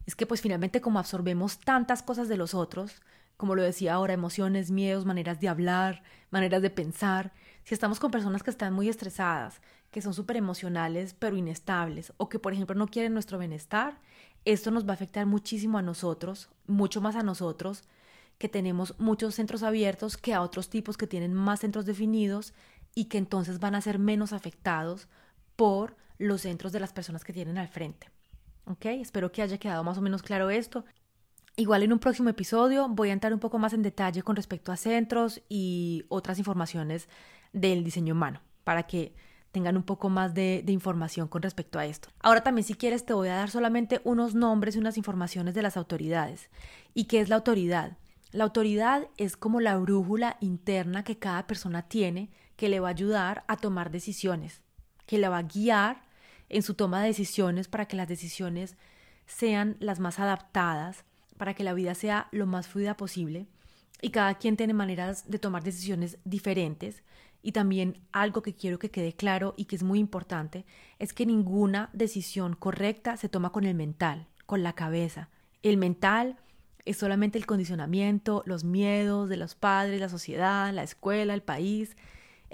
Es 0.06 0.16
que 0.16 0.28
pues 0.28 0.42
finalmente 0.42 0.82
como 0.82 1.00
absorbemos 1.00 1.60
tantas 1.60 2.04
cosas 2.04 2.28
de 2.28 2.36
los 2.36 2.56
otros, 2.56 3.02
como 3.38 3.56
lo 3.56 3.64
decía 3.64 3.94
ahora, 3.94 4.12
emociones, 4.12 4.70
miedos, 4.70 5.06
maneras 5.06 5.40
de 5.40 5.48
hablar, 5.48 6.04
maneras 6.30 6.62
de 6.62 6.72
pensar, 6.72 7.32
si 7.64 7.74
estamos 7.74 8.02
con 8.02 8.12
personas 8.12 8.44
que 8.44 8.50
están 8.50 8.74
muy 8.74 8.90
estresadas, 8.90 9.62
que 9.92 10.02
son 10.02 10.14
súper 10.14 10.36
emocionales 10.36 11.14
pero 11.14 11.38
inestables 11.38 12.12
o 12.18 12.28
que 12.28 12.40
por 12.40 12.52
ejemplo 12.52 12.76
no 12.76 12.88
quieren 12.88 13.14
nuestro 13.14 13.40
bienestar, 13.40 13.98
esto 14.44 14.72
nos 14.72 14.86
va 14.86 14.92
a 14.92 14.96
afectar 14.96 15.26
muchísimo 15.26 15.78
a 15.78 15.82
nosotros, 15.82 16.50
mucho 16.68 17.00
más 17.00 17.16
a 17.16 17.24
nosotros, 17.24 17.86
que 18.38 18.50
tenemos 18.50 18.96
muchos 19.00 19.36
centros 19.36 19.64
abiertos 19.64 20.18
que 20.18 20.34
a 20.34 20.42
otros 20.42 20.70
tipos 20.70 20.98
que 20.98 21.08
tienen 21.08 21.34
más 21.34 21.62
centros 21.62 21.86
definidos 21.86 22.54
y 22.96 23.06
que 23.06 23.18
entonces 23.18 23.60
van 23.60 23.76
a 23.76 23.82
ser 23.82 24.00
menos 24.00 24.34
afectados 24.34 25.08
por 25.56 25.96
los 26.18 26.42
centros 26.42 26.72
de 26.72 26.80
las 26.80 26.94
personas 26.94 27.24
que 27.24 27.34
tienen 27.34 27.58
al 27.58 27.68
frente. 27.68 28.10
¿Ok? 28.66 28.86
Espero 28.86 29.32
que 29.32 29.42
haya 29.42 29.58
quedado 29.58 29.84
más 29.84 29.98
o 29.98 30.02
menos 30.02 30.24
claro 30.24 30.50
esto. 30.50 30.86
Igual 31.56 31.84
en 31.84 31.94
un 31.94 32.00
próximo 32.00 32.30
episodio 32.30 32.88
voy 32.90 33.10
a 33.10 33.14
entrar 33.14 33.34
un 33.34 33.40
poco 33.40 33.60
más 33.60 33.74
en 33.74 33.84
detalle 33.84 34.24
con 34.24 34.36
respecto 34.36 34.72
a 34.72 34.78
centros 34.78 35.42
y 35.50 36.06
otras 36.10 36.40
informaciones 36.40 37.08
del 37.52 37.84
diseño 37.84 38.14
humano 38.14 38.42
para 38.64 38.84
que 38.84 39.14
tengan 39.52 39.78
un 39.78 39.84
poco 39.84 40.10
más 40.10 40.34
de, 40.34 40.64
de, 40.66 40.72
información 40.72 41.28
con 41.28 41.44
respecto 41.44 41.78
a 41.78 41.86
esto. 41.86 42.10
Ahora 42.22 42.42
también 42.42 42.66
si 42.66 42.74
quieres 42.74 43.06
te 43.06 43.14
voy 43.14 43.28
a 43.28 43.36
dar 43.36 43.52
solamente 43.52 44.02
unos 44.04 44.34
nombres 44.34 44.76
y 44.76 44.80
unas 44.80 44.98
informaciones 44.98 45.54
de 45.54 45.62
las 45.62 45.78
autoridades. 45.78 46.50
¿Y 46.96 47.04
qué 47.04 47.22
es 47.22 47.30
la 47.30 47.36
autoridad? 47.36 47.98
La 48.32 48.46
autoridad 48.46 49.08
es 49.18 49.38
como 49.38 49.60
la 49.60 49.78
brújula 49.78 50.38
interna 50.40 51.04
que 51.04 51.20
cada 51.20 51.46
persona 51.46 51.84
tiene 51.84 52.32
que 52.56 52.70
le 52.70 52.80
va 52.80 52.88
a 52.90 52.92
ayudar 52.92 53.44
a 53.48 53.58
tomar 53.58 53.92
decisiones, 53.92 54.62
que 55.06 55.18
le 55.18 55.30
va 55.30 55.40
a 55.40 55.44
guiar 55.44 56.04
en 56.50 56.64
su 56.64 56.74
toma 56.74 57.02
de 57.02 57.08
decisiones 57.08 57.68
para 57.68 57.88
que 57.88 57.96
las 57.96 58.08
decisiones 58.08 58.78
sean 59.26 59.78
las 59.80 60.00
más 60.00 60.20
adaptadas 60.20 61.06
para 61.38 61.54
que 61.54 61.64
la 61.64 61.74
vida 61.74 61.96
sea 61.96 62.28
lo 62.32 62.46
más 62.46 62.68
fluida 62.68 62.96
posible 62.96 63.48
y 64.02 64.10
cada 64.12 64.36
quien 64.36 64.58
tiene 64.58 64.74
maneras 64.74 65.30
de 65.30 65.40
tomar 65.40 65.64
decisiones 65.64 66.18
diferentes 66.26 67.04
y 67.42 67.52
también 67.52 68.00
algo 68.12 68.42
que 68.42 68.56
quiero 68.56 68.80
que 68.80 68.92
quede 68.92 69.14
claro 69.14 69.54
y 69.58 69.66
que 69.66 69.76
es 69.76 69.84
muy 69.84 70.00
importante 70.00 70.66
es 71.00 71.14
que 71.14 71.26
ninguna 71.26 71.90
decisión 71.94 72.56
correcta 72.56 73.18
se 73.18 73.30
toma 73.30 73.52
con 73.52 73.66
el 73.66 73.76
mental, 73.76 74.28
con 74.46 74.64
la 74.64 74.74
cabeza. 74.74 75.30
El 75.62 75.78
mental 75.78 76.38
es 76.86 76.98
solamente 76.98 77.38
el 77.38 77.46
condicionamiento, 77.46 78.44
los 78.46 78.64
miedos 78.64 79.30
de 79.30 79.38
los 79.38 79.56
padres, 79.56 80.00
la 80.00 80.10
sociedad, 80.10 80.74
la 80.74 80.84
escuela, 80.84 81.34
el 81.34 81.42
país. 81.42 81.96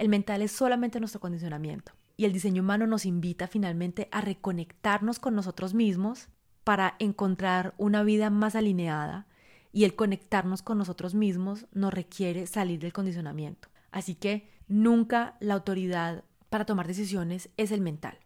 El 0.00 0.08
mental 0.08 0.40
es 0.40 0.52
solamente 0.52 0.98
nuestro 0.98 1.20
condicionamiento. 1.20 1.92
Y 2.16 2.24
el 2.24 2.32
diseño 2.32 2.62
humano 2.62 2.86
nos 2.86 3.04
invita 3.04 3.48
finalmente 3.48 4.08
a 4.12 4.22
reconectarnos 4.22 5.18
con 5.18 5.34
nosotros 5.34 5.74
mismos 5.74 6.28
para 6.64 6.96
encontrar 7.00 7.74
una 7.76 8.02
vida 8.02 8.30
más 8.30 8.54
alineada. 8.54 9.26
Y 9.74 9.84
el 9.84 9.94
conectarnos 9.94 10.62
con 10.62 10.78
nosotros 10.78 11.14
mismos 11.14 11.66
nos 11.72 11.92
requiere 11.92 12.46
salir 12.46 12.80
del 12.80 12.94
condicionamiento. 12.94 13.68
Así 13.90 14.14
que 14.14 14.48
nunca 14.68 15.36
la 15.38 15.52
autoridad 15.52 16.24
para 16.48 16.64
tomar 16.64 16.86
decisiones 16.86 17.50
es 17.58 17.70
el 17.70 17.82
mental. 17.82 18.18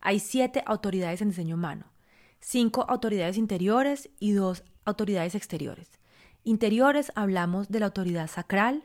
Hay 0.00 0.20
siete 0.20 0.62
autoridades 0.64 1.20
en 1.20 1.28
diseño 1.28 1.56
humano, 1.56 1.92
cinco 2.40 2.86
autoridades 2.88 3.36
interiores 3.36 4.08
y 4.18 4.32
dos 4.32 4.64
autoridades 4.86 5.34
exteriores. 5.34 5.90
Interiores 6.42 7.12
hablamos 7.14 7.68
de 7.68 7.80
la 7.80 7.86
autoridad 7.86 8.28
sacral, 8.28 8.82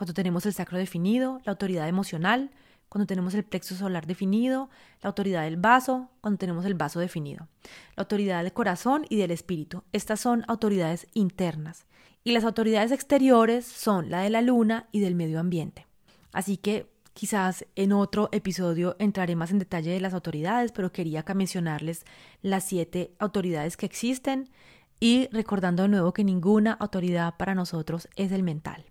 cuando 0.00 0.14
tenemos 0.14 0.46
el 0.46 0.54
sacro 0.54 0.78
definido, 0.78 1.42
la 1.44 1.52
autoridad 1.52 1.86
emocional, 1.86 2.52
cuando 2.88 3.06
tenemos 3.06 3.34
el 3.34 3.44
plexo 3.44 3.74
solar 3.74 4.06
definido, 4.06 4.70
la 5.02 5.08
autoridad 5.08 5.42
del 5.42 5.58
vaso, 5.58 6.08
cuando 6.22 6.38
tenemos 6.38 6.64
el 6.64 6.72
vaso 6.72 7.00
definido, 7.00 7.48
la 7.96 8.04
autoridad 8.04 8.42
del 8.42 8.54
corazón 8.54 9.04
y 9.10 9.16
del 9.16 9.30
espíritu. 9.30 9.84
Estas 9.92 10.18
son 10.18 10.42
autoridades 10.48 11.06
internas. 11.12 11.84
Y 12.24 12.32
las 12.32 12.44
autoridades 12.44 12.92
exteriores 12.92 13.66
son 13.66 14.08
la 14.08 14.22
de 14.22 14.30
la 14.30 14.40
luna 14.40 14.88
y 14.90 15.00
del 15.00 15.14
medio 15.14 15.38
ambiente. 15.38 15.86
Así 16.32 16.56
que 16.56 16.90
quizás 17.12 17.66
en 17.76 17.92
otro 17.92 18.30
episodio 18.32 18.96
entraré 18.98 19.36
más 19.36 19.50
en 19.50 19.58
detalle 19.58 19.90
de 19.90 20.00
las 20.00 20.14
autoridades, 20.14 20.72
pero 20.72 20.92
quería 20.92 21.20
acá 21.20 21.34
mencionarles 21.34 22.06
las 22.40 22.64
siete 22.64 23.12
autoridades 23.18 23.76
que 23.76 23.84
existen 23.84 24.48
y 24.98 25.28
recordando 25.30 25.82
de 25.82 25.90
nuevo 25.90 26.14
que 26.14 26.24
ninguna 26.24 26.72
autoridad 26.72 27.34
para 27.36 27.54
nosotros 27.54 28.08
es 28.16 28.32
el 28.32 28.42
mental. 28.42 28.86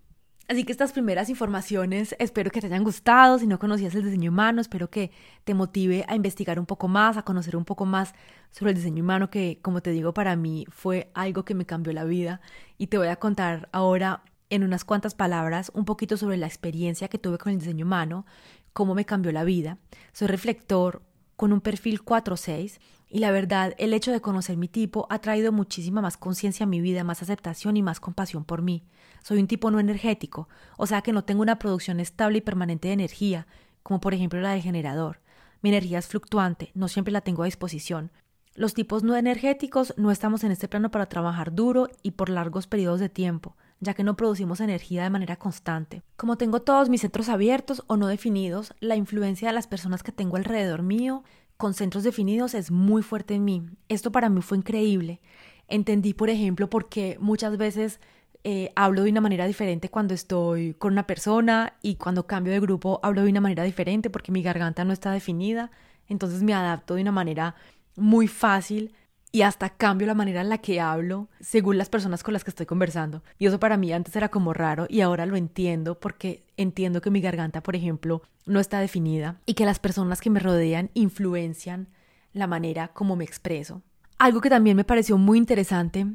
Así 0.50 0.64
que 0.64 0.72
estas 0.72 0.90
primeras 0.90 1.30
informaciones 1.30 2.16
espero 2.18 2.50
que 2.50 2.60
te 2.60 2.66
hayan 2.66 2.82
gustado. 2.82 3.38
Si 3.38 3.46
no 3.46 3.60
conocías 3.60 3.94
el 3.94 4.02
diseño 4.02 4.32
humano, 4.32 4.60
espero 4.60 4.90
que 4.90 5.12
te 5.44 5.54
motive 5.54 6.04
a 6.08 6.16
investigar 6.16 6.58
un 6.58 6.66
poco 6.66 6.88
más, 6.88 7.16
a 7.16 7.22
conocer 7.22 7.54
un 7.54 7.64
poco 7.64 7.86
más 7.86 8.14
sobre 8.50 8.72
el 8.72 8.76
diseño 8.76 9.04
humano, 9.04 9.30
que 9.30 9.60
como 9.62 9.80
te 9.80 9.92
digo, 9.92 10.12
para 10.12 10.34
mí 10.34 10.66
fue 10.68 11.08
algo 11.14 11.44
que 11.44 11.54
me 11.54 11.66
cambió 11.66 11.92
la 11.92 12.02
vida. 12.02 12.40
Y 12.78 12.88
te 12.88 12.98
voy 12.98 13.06
a 13.06 13.14
contar 13.14 13.68
ahora 13.70 14.24
en 14.48 14.64
unas 14.64 14.84
cuantas 14.84 15.14
palabras 15.14 15.70
un 15.72 15.84
poquito 15.84 16.16
sobre 16.16 16.36
la 16.36 16.48
experiencia 16.48 17.06
que 17.06 17.18
tuve 17.18 17.38
con 17.38 17.52
el 17.52 17.60
diseño 17.60 17.86
humano, 17.86 18.26
cómo 18.72 18.96
me 18.96 19.04
cambió 19.04 19.30
la 19.30 19.44
vida. 19.44 19.78
Soy 20.12 20.26
reflector 20.26 21.00
con 21.36 21.52
un 21.52 21.60
perfil 21.60 22.04
4-6 22.04 22.80
y 23.10 23.18
la 23.18 23.32
verdad, 23.32 23.74
el 23.78 23.92
hecho 23.92 24.12
de 24.12 24.20
conocer 24.20 24.56
mi 24.56 24.68
tipo 24.68 25.08
ha 25.10 25.18
traído 25.18 25.50
muchísima 25.50 26.00
más 26.00 26.16
conciencia 26.16 26.64
a 26.64 26.68
mi 26.68 26.80
vida, 26.80 27.02
más 27.02 27.22
aceptación 27.22 27.76
y 27.76 27.82
más 27.82 27.98
compasión 27.98 28.44
por 28.44 28.62
mí. 28.62 28.84
Soy 29.24 29.40
un 29.40 29.48
tipo 29.48 29.72
no 29.72 29.80
energético, 29.80 30.48
o 30.76 30.86
sea 30.86 31.02
que 31.02 31.12
no 31.12 31.24
tengo 31.24 31.42
una 31.42 31.58
producción 31.58 31.98
estable 31.98 32.38
y 32.38 32.40
permanente 32.40 32.86
de 32.86 32.94
energía, 32.94 33.48
como 33.82 34.00
por 34.00 34.14
ejemplo 34.14 34.40
la 34.40 34.52
del 34.52 34.62
generador. 34.62 35.20
Mi 35.60 35.70
energía 35.70 35.98
es 35.98 36.06
fluctuante, 36.06 36.70
no 36.74 36.86
siempre 36.86 37.12
la 37.12 37.20
tengo 37.20 37.42
a 37.42 37.46
disposición. 37.46 38.12
Los 38.54 38.74
tipos 38.74 39.02
no 39.02 39.16
energéticos 39.16 39.92
no 39.96 40.12
estamos 40.12 40.44
en 40.44 40.52
este 40.52 40.68
plano 40.68 40.90
para 40.90 41.06
trabajar 41.06 41.52
duro 41.52 41.88
y 42.02 42.12
por 42.12 42.28
largos 42.28 42.68
periodos 42.68 43.00
de 43.00 43.08
tiempo, 43.08 43.56
ya 43.80 43.94
que 43.94 44.04
no 44.04 44.16
producimos 44.16 44.60
energía 44.60 45.02
de 45.02 45.10
manera 45.10 45.36
constante. 45.36 46.02
Como 46.16 46.36
tengo 46.36 46.62
todos 46.62 46.88
mis 46.88 47.00
centros 47.00 47.28
abiertos 47.28 47.82
o 47.88 47.96
no 47.96 48.06
definidos, 48.06 48.74
la 48.80 48.96
influencia 48.96 49.48
de 49.48 49.54
las 49.54 49.66
personas 49.66 50.02
que 50.02 50.12
tengo 50.12 50.36
alrededor 50.36 50.82
mío 50.82 51.24
con 51.60 51.74
centros 51.74 52.04
definidos 52.04 52.54
es 52.54 52.70
muy 52.70 53.02
fuerte 53.02 53.34
en 53.34 53.44
mí. 53.44 53.62
Esto 53.90 54.10
para 54.10 54.30
mí 54.30 54.40
fue 54.40 54.56
increíble. 54.56 55.20
Entendí, 55.68 56.14
por 56.14 56.30
ejemplo, 56.30 56.70
por 56.70 56.88
qué 56.88 57.18
muchas 57.20 57.58
veces 57.58 58.00
eh, 58.44 58.72
hablo 58.74 59.02
de 59.02 59.10
una 59.10 59.20
manera 59.20 59.46
diferente 59.46 59.90
cuando 59.90 60.14
estoy 60.14 60.72
con 60.72 60.94
una 60.94 61.06
persona 61.06 61.74
y 61.82 61.96
cuando 61.96 62.26
cambio 62.26 62.54
de 62.54 62.60
grupo 62.60 62.98
hablo 63.02 63.22
de 63.22 63.28
una 63.28 63.42
manera 63.42 63.62
diferente 63.62 64.08
porque 64.08 64.32
mi 64.32 64.42
garganta 64.42 64.84
no 64.84 64.94
está 64.94 65.12
definida. 65.12 65.70
Entonces 66.08 66.42
me 66.42 66.54
adapto 66.54 66.94
de 66.94 67.02
una 67.02 67.12
manera 67.12 67.54
muy 67.94 68.26
fácil 68.26 68.94
y 69.32 69.42
hasta 69.42 69.70
cambio 69.70 70.06
la 70.06 70.14
manera 70.14 70.40
en 70.40 70.48
la 70.48 70.58
que 70.58 70.80
hablo 70.80 71.28
según 71.40 71.78
las 71.78 71.88
personas 71.88 72.22
con 72.22 72.32
las 72.32 72.44
que 72.44 72.50
estoy 72.50 72.66
conversando. 72.66 73.22
Y 73.38 73.46
eso 73.46 73.60
para 73.60 73.76
mí 73.76 73.92
antes 73.92 74.14
era 74.16 74.28
como 74.28 74.52
raro 74.52 74.86
y 74.88 75.00
ahora 75.00 75.26
lo 75.26 75.36
entiendo 75.36 75.98
porque 75.98 76.44
entiendo 76.56 77.00
que 77.00 77.10
mi 77.10 77.20
garganta, 77.20 77.62
por 77.62 77.76
ejemplo, 77.76 78.22
no 78.46 78.60
está 78.60 78.80
definida 78.80 79.40
y 79.46 79.54
que 79.54 79.64
las 79.66 79.78
personas 79.78 80.20
que 80.20 80.30
me 80.30 80.40
rodean 80.40 80.90
influencian 80.94 81.88
la 82.32 82.46
manera 82.46 82.88
como 82.88 83.16
me 83.16 83.24
expreso. 83.24 83.82
Algo 84.18 84.40
que 84.40 84.50
también 84.50 84.76
me 84.76 84.84
pareció 84.84 85.16
muy 85.16 85.38
interesante 85.38 86.06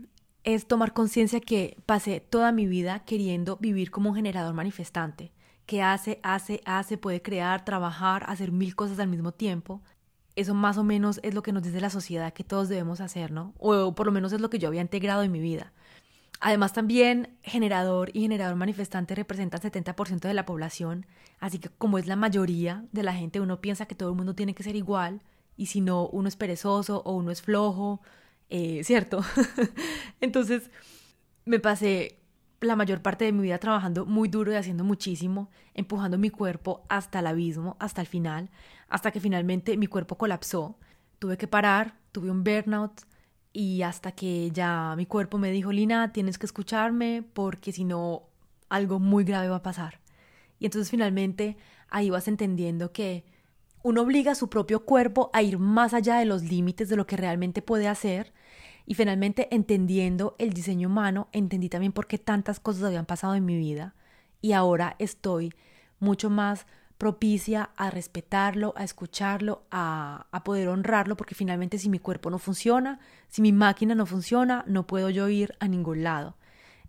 es 0.43 0.67
tomar 0.67 0.93
conciencia 0.93 1.39
que 1.39 1.78
pasé 1.86 2.19
toda 2.19 2.51
mi 2.51 2.67
vida 2.67 2.99
queriendo 2.99 3.58
vivir 3.58 3.89
como 3.91 4.10
un 4.10 4.15
generador 4.15 4.54
manifestante, 4.54 5.32
que 5.65 5.82
hace, 5.82 6.19
hace, 6.21 6.62
hace, 6.65 6.97
puede 6.97 7.21
crear, 7.23 7.65
trabajar, 7.65 8.23
hacer 8.28 8.51
mil 8.51 8.75
cosas 8.75 8.99
al 8.99 9.08
mismo 9.08 9.32
tiempo, 9.32 9.82
eso 10.36 10.54
más 10.54 10.78
o 10.78 10.84
menos 10.84 11.19
es 11.24 11.34
lo 11.34 11.43
que 11.43 11.52
nos 11.52 11.63
dice 11.63 11.80
la 11.82 11.89
sociedad 11.89 12.34
que 12.34 12.43
todos 12.43 12.69
debemos 12.69 13.02
hacer, 13.02 13.32
¿no? 13.32 13.54
O 13.58 13.95
por 13.95 14.06
lo 14.06 14.12
menos 14.12 14.34
es 14.34 14.41
lo 14.41 14.50
que 14.50 14.60
yo 14.60 14.67
había 14.67 14.82
integrado 14.82 15.24
en 15.24 15.32
mi 15.32 15.39
vida. 15.39 15.74
Además 16.41 16.74
también 16.74 17.38
generador 17.43 18.10
y 18.13 18.21
generador 18.21 18.56
manifestante 18.56 19.15
representan 19.15 19.62
70% 19.62 20.19
de 20.19 20.34
la 20.34 20.45
población, 20.45 21.06
así 21.39 21.60
que 21.60 21.69
como 21.69 21.98
es 21.98 22.08
la 22.08 22.15
mayoría 22.17 22.86
de 22.91 23.04
la 23.04 23.13
gente, 23.13 23.39
uno 23.39 23.62
piensa 23.62 23.86
que 23.86 23.95
todo 23.95 24.10
el 24.10 24.15
mundo 24.15 24.36
tiene 24.36 24.54
que 24.54 24.63
ser 24.63 24.76
igual 24.76 25.21
y 25.58 25.67
si 25.67 25.82
no, 25.82 26.08
uno 26.08 26.28
es 26.28 26.36
perezoso 26.36 27.02
o 27.06 27.13
uno 27.13 27.32
es 27.32 27.41
flojo, 27.41 28.02
eh, 28.50 28.84
¿cierto? 28.84 29.21
Entonces 30.21 30.69
me 31.45 31.60
pasé 31.60 32.19
la 32.65 32.75
mayor 32.75 33.01
parte 33.01 33.25
de 33.25 33.32
mi 33.32 33.43
vida 33.43 33.58
trabajando 33.58 34.06
muy 34.06 34.28
duro 34.28 34.51
y 34.51 34.56
haciendo 34.56 34.84
muchísimo, 34.84 35.49
empujando 35.73 36.17
mi 36.17 36.30
cuerpo 36.30 36.84
hasta 36.89 37.19
el 37.19 37.28
abismo, 37.28 37.78
hasta 37.80 38.01
el 38.01 38.08
final, 38.08 38.49
hasta 38.89 39.12
que 39.12 39.19
finalmente 39.19 39.78
mi 39.78 39.88
cuerpo 39.88 40.17
colapsó. 40.17 40.78
Tuve 41.19 41.38
que 41.38 41.47
parar, 41.47 41.97
tuve 42.12 42.30
un 42.30 42.43
burnout 42.43 43.01
y 43.54 43.82
hasta 43.84 44.12
que 44.12 44.51
ya 44.51 44.93
mi 44.97 45.06
cuerpo 45.06 45.38
me 45.38 45.51
dijo, 45.51 45.71
Lina, 45.71 46.12
tienes 46.12 46.38
que 46.38 46.45
escucharme 46.45 47.23
porque 47.34 47.71
si 47.71 47.86
no, 47.86 48.23
algo 48.69 48.99
muy 48.99 49.23
grave 49.23 49.49
va 49.49 49.58
a 49.58 49.63
pasar. 49.63 50.01
Y 50.60 50.65
entonces 50.65 50.89
finalmente 50.89 51.58
ahí 51.89 52.10
vas 52.10 52.28
entendiendo 52.28 52.91
que 52.91 53.25
uno 53.84 54.01
obliga 54.01 54.32
a 54.32 54.36
su 54.36 54.49
propio 54.49 54.84
cuerpo 54.84 55.30
a 55.32 55.41
ir 55.43 55.60
más 55.60 55.93
allá 55.93 56.17
de 56.17 56.25
los 56.25 56.43
límites 56.43 56.89
de 56.89 56.95
lo 56.95 57.06
que 57.06 57.17
realmente 57.17 57.62
puede 57.62 57.88
hacer 57.88 58.34
y 58.86 58.93
finalmente, 58.93 59.48
entendiendo 59.54 60.36
el 60.38 60.54
diseño 60.54 60.88
humano, 60.89 61.28
entendí 61.32 61.69
también 61.69 61.91
por 61.91 62.08
qué 62.08 62.17
tantas 62.17 62.60
cosas 62.60 62.84
habían 62.84 63.06
pasado 63.06 63.36
en 63.36 63.45
mi 63.45 63.58
vida 63.58 63.95
y 64.41 64.52
ahora 64.52 64.95
estoy 65.00 65.54
mucho 66.00 66.30
más 66.30 66.67
propicia 66.98 67.71
a 67.76 67.89
respetarlo, 67.89 68.74
a 68.78 68.84
escucharlo, 68.84 69.63
a, 69.71 70.28
a, 70.32 70.43
poder 70.43 70.69
honrarlo, 70.69 71.17
porque 71.17 71.36
finalmente 71.36 71.78
si 71.78 71.89
mi 71.89 72.00
cuerpo 72.00 72.30
no 72.30 72.38
funciona, 72.38 73.00
si 73.28 73.41
mi 73.41 73.52
máquina 73.52 73.95
no 73.95 74.06
funciona, 74.06 74.63
no 74.67 74.88
puedo 74.88 75.10
yo 75.10 75.28
ir 75.28 75.56
a 75.60 75.67
ningún 75.67 76.04
lado. 76.04 76.38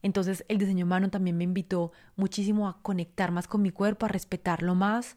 Entonces 0.02 0.44
el 0.48 0.58
diseño 0.58 0.84
humano 0.84 1.10
también 1.10 1.36
me 1.36 1.44
invitó 1.44 1.92
muchísimo 2.14 2.68
a 2.68 2.80
conectar 2.82 3.32
más 3.32 3.48
con 3.48 3.62
mi 3.62 3.70
cuerpo, 3.70 4.06
a 4.06 4.10
respetarlo 4.10 4.74
más 4.74 5.16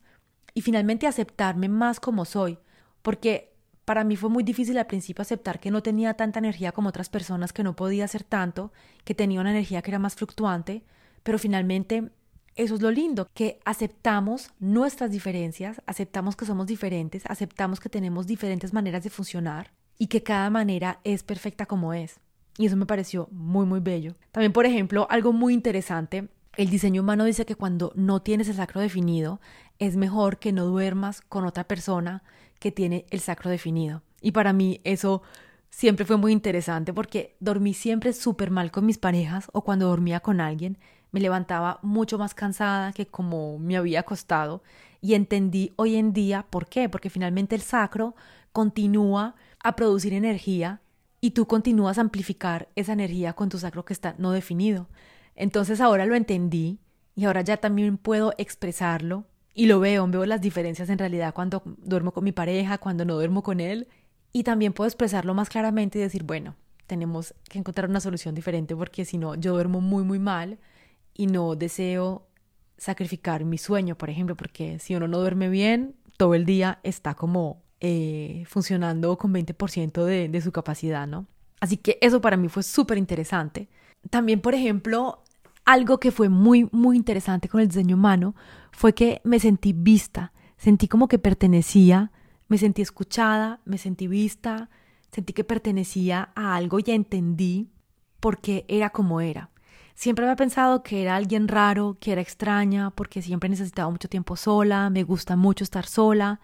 y 0.54 0.62
finalmente 0.62 1.06
aceptarme 1.06 1.70
más 1.70 2.00
como 2.00 2.26
soy, 2.26 2.58
porque 3.02 3.49
para 3.89 4.04
mí 4.04 4.15
fue 4.15 4.30
muy 4.30 4.43
difícil 4.43 4.78
al 4.78 4.86
principio 4.86 5.23
aceptar 5.23 5.60
que 5.60 5.71
no 5.71 5.82
tenía 5.82 6.13
tanta 6.13 6.38
energía 6.38 6.71
como 6.73 6.89
otras 6.89 7.10
personas, 7.10 7.54
que 7.54 7.63
no 7.63 7.75
podía 7.75 8.06
hacer 8.06 8.23
tanto, 8.23 8.71
que 9.04 9.15
tenía 9.15 9.41
una 9.41 9.49
energía 9.49 9.82
que 9.82 9.89
era 9.89 9.97
más 9.97 10.13
fluctuante, 10.13 10.84
pero 11.23 11.39
finalmente 11.39 12.12
eso 12.56 12.75
es 12.75 12.84
lo 12.84 12.91
lindo, 12.91 13.28
que 13.34 13.60
aceptamos 13.65 14.52
nuestras 14.60 15.10
diferencias, 15.10 15.82
aceptamos 15.88 16.36
que 16.36 16.45
somos 16.45 16.67
diferentes, 16.67 17.23
aceptamos 17.25 17.80
que 17.80 17.89
tenemos 17.89 18.28
diferentes 18.28 18.73
maneras 18.73 19.04
de 19.04 19.10
funcionar 19.10 19.71
y 19.97 20.06
que 20.06 20.21
cada 20.21 20.52
manera 20.52 20.99
es 21.04 21.23
perfecta 21.23 21.65
como 21.65 21.95
es. 21.95 22.19
Y 22.60 22.67
eso 22.67 22.75
me 22.75 22.86
pareció 22.86 23.28
muy, 23.32 23.65
muy 23.65 23.80
bello. 23.80 24.13
También, 24.32 24.54
por 24.54 24.67
ejemplo, 24.67 25.08
algo 25.10 25.34
muy 25.34 25.56
interesante, 25.56 26.30
el 26.58 26.69
diseño 26.69 27.02
humano 27.02 27.25
dice 27.25 27.43
que 27.43 27.56
cuando 27.56 27.91
no 27.95 28.21
tienes 28.21 28.49
el 28.49 28.56
sacro 28.58 28.82
definido, 28.82 29.41
es 29.80 29.95
mejor 29.95 30.38
que 30.38 30.52
no 30.52 30.65
duermas 30.65 31.21
con 31.21 31.47
otra 31.47 31.63
persona 31.63 32.21
que 32.60 32.72
tiene 32.72 33.06
el 33.10 33.19
sacro 33.19 33.50
definido. 33.50 34.04
Y 34.22 34.32
para 34.32 34.54
mí 34.54 34.82
eso 34.84 35.22
siempre 35.69 36.06
fue 36.06 36.17
muy 36.17 36.32
interesante 36.32 36.93
porque 36.93 37.36
dormí 37.39 37.74
siempre 37.74 38.13
súper 38.13 38.52
mal 38.52 38.72
con 38.72 38.86
mis 38.86 38.98
parejas 38.98 39.48
o 39.54 39.63
cuando 39.63 39.88
dormía 39.88 40.19
con 40.19 40.41
alguien 40.41 40.78
me 41.12 41.19
levantaba 41.19 41.80
mucho 41.82 42.17
más 42.17 42.34
cansada 42.34 42.93
que 42.93 43.08
como 43.08 43.58
me 43.60 43.78
había 43.78 44.02
acostado 44.02 44.62
y 45.02 45.13
entendí 45.13 45.74
hoy 45.76 45.95
en 45.95 46.13
día 46.13 46.45
por 46.50 46.67
qué, 46.67 46.89
porque 46.89 47.10
finalmente 47.10 47.56
el 47.56 47.62
sacro 47.62 48.15
continúa 48.52 49.36
a 49.63 49.76
producir 49.76 50.13
energía 50.13 50.82
y 51.22 51.32
tú 51.32 51.48
continúas 51.48 51.98
a 51.98 52.02
amplificar 52.02 52.69
esa 52.76 52.93
energía 52.93 53.34
con 53.34 53.50
tu 53.50 53.58
sacro 53.58 53.86
que 53.86 53.93
está 53.93 54.15
no 54.17 54.32
definido. 54.32 54.88
Entonces 55.36 55.82
ahora 55.82 56.06
lo 56.06 56.15
entendí 56.15 56.80
y 57.15 57.26
ahora 57.26 57.41
ya 57.41 57.58
también 57.58 57.98
puedo 57.98 58.34
expresarlo 58.38 59.26
y 59.54 59.66
lo 59.66 59.80
veo, 59.80 60.08
veo 60.08 60.26
las 60.26 60.42
diferencias 60.42 60.90
en 60.90 60.98
realidad 60.98 61.34
cuando 61.34 61.64
duermo 61.66 62.12
con 62.12 62.24
mi 62.24 62.32
pareja, 62.32 62.78
cuando 62.78 63.06
no 63.06 63.16
duermo 63.16 63.44
con 63.44 63.60
él 63.60 63.88
y 64.32 64.44
también 64.44 64.74
puedo 64.74 64.88
expresarlo 64.88 65.34
más 65.34 65.50
claramente 65.50 66.00
y 66.00 66.02
decir, 66.02 66.24
bueno, 66.24 66.56
tenemos 66.88 67.34
que 67.50 67.60
encontrar 67.60 67.90
una 67.90 68.00
solución 68.00 68.36
diferente 68.36 68.76
porque 68.76 69.06
si 69.06 69.18
no, 69.18 69.36
yo 69.36 69.54
duermo 69.54 69.82
muy, 69.82 70.04
muy 70.04 70.20
mal 70.20 70.60
y 71.14 71.28
no 71.28 71.56
deseo 71.56 72.28
sacrificar 72.78 73.44
mi 73.44 73.58
sueño, 73.58 73.98
por 73.98 74.10
ejemplo, 74.10 74.36
porque 74.36 74.80
si 74.80 74.96
uno 74.96 75.08
no 75.08 75.20
duerme 75.20 75.50
bien, 75.50 75.96
todo 76.18 76.34
el 76.34 76.46
día 76.46 76.80
está 76.84 77.16
como 77.16 77.62
eh, 77.82 78.44
funcionando 78.48 79.18
con 79.18 79.34
20% 79.34 80.06
de, 80.06 80.30
de 80.30 80.42
su 80.42 80.52
capacidad, 80.52 81.08
¿no? 81.08 81.28
Así 81.60 81.78
que 81.78 81.98
eso 82.02 82.22
para 82.22 82.38
mí 82.38 82.48
fue 82.48 82.64
súper 82.64 82.98
interesante. 82.98 83.68
También, 84.10 84.40
por 84.40 84.56
ejemplo, 84.56 85.24
algo 85.70 86.00
que 86.00 86.12
fue 86.12 86.30
muy, 86.30 86.68
muy 86.72 86.98
interesante 86.98 87.48
con 87.48 87.62
el 87.62 87.68
diseño 87.68 87.96
humano 87.96 88.34
fue 88.72 88.94
que 88.94 89.22
me 89.24 89.40
sentí 89.40 89.72
vista, 89.72 90.34
sentí 90.58 90.88
como 90.88 91.08
que 91.08 91.20
pertenecía, 91.20 92.12
me 92.48 92.58
sentí 92.58 92.82
escuchada, 92.82 93.60
me 93.66 93.78
sentí 93.78 94.08
vista, 94.08 94.72
sentí 95.12 95.32
que 95.32 95.44
pertenecía 95.44 96.32
a 96.34 96.56
algo 96.56 96.80
y 96.80 96.90
entendí 96.90 97.70
por 98.20 98.42
qué 98.42 98.66
era 98.68 98.90
como 98.90 99.22
era. 99.22 99.52
Siempre 99.94 100.26
había 100.26 100.38
pensado 100.38 100.82
que 100.82 101.04
era 101.04 101.16
alguien 101.16 101.48
raro, 101.48 101.98
que 102.00 102.14
era 102.14 102.22
extraña, 102.22 102.90
porque 102.90 103.22
siempre 103.22 103.48
necesitaba 103.48 103.92
mucho 103.92 104.10
tiempo 104.10 104.36
sola, 104.38 104.90
me 104.90 105.04
gusta 105.04 105.36
mucho 105.36 105.64
estar 105.64 105.86
sola, 105.86 106.40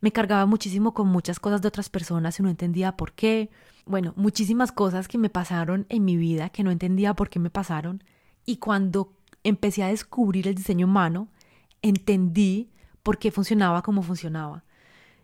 me 0.00 0.10
cargaba 0.10 0.44
muchísimo 0.44 0.92
con 0.92 1.06
muchas 1.06 1.38
cosas 1.38 1.62
de 1.62 1.68
otras 1.68 1.88
personas 1.88 2.40
y 2.40 2.42
no 2.42 2.48
entendía 2.48 2.96
por 2.96 3.12
qué. 3.12 3.48
Bueno, 3.84 4.12
muchísimas 4.16 4.72
cosas 4.72 5.06
que 5.06 5.18
me 5.18 5.30
pasaron 5.30 5.86
en 5.88 6.04
mi 6.04 6.16
vida 6.16 6.48
que 6.48 6.64
no 6.64 6.72
entendía 6.72 7.14
por 7.14 7.28
qué 7.28 7.38
me 7.38 7.50
pasaron. 7.50 8.02
Y 8.46 8.56
cuando 8.56 9.12
empecé 9.44 9.82
a 9.82 9.88
descubrir 9.88 10.48
el 10.48 10.54
diseño 10.54 10.86
humano, 10.86 11.28
entendí 11.82 12.70
por 13.02 13.18
qué 13.18 13.30
funcionaba 13.30 13.82
como 13.82 14.02
funcionaba. 14.02 14.64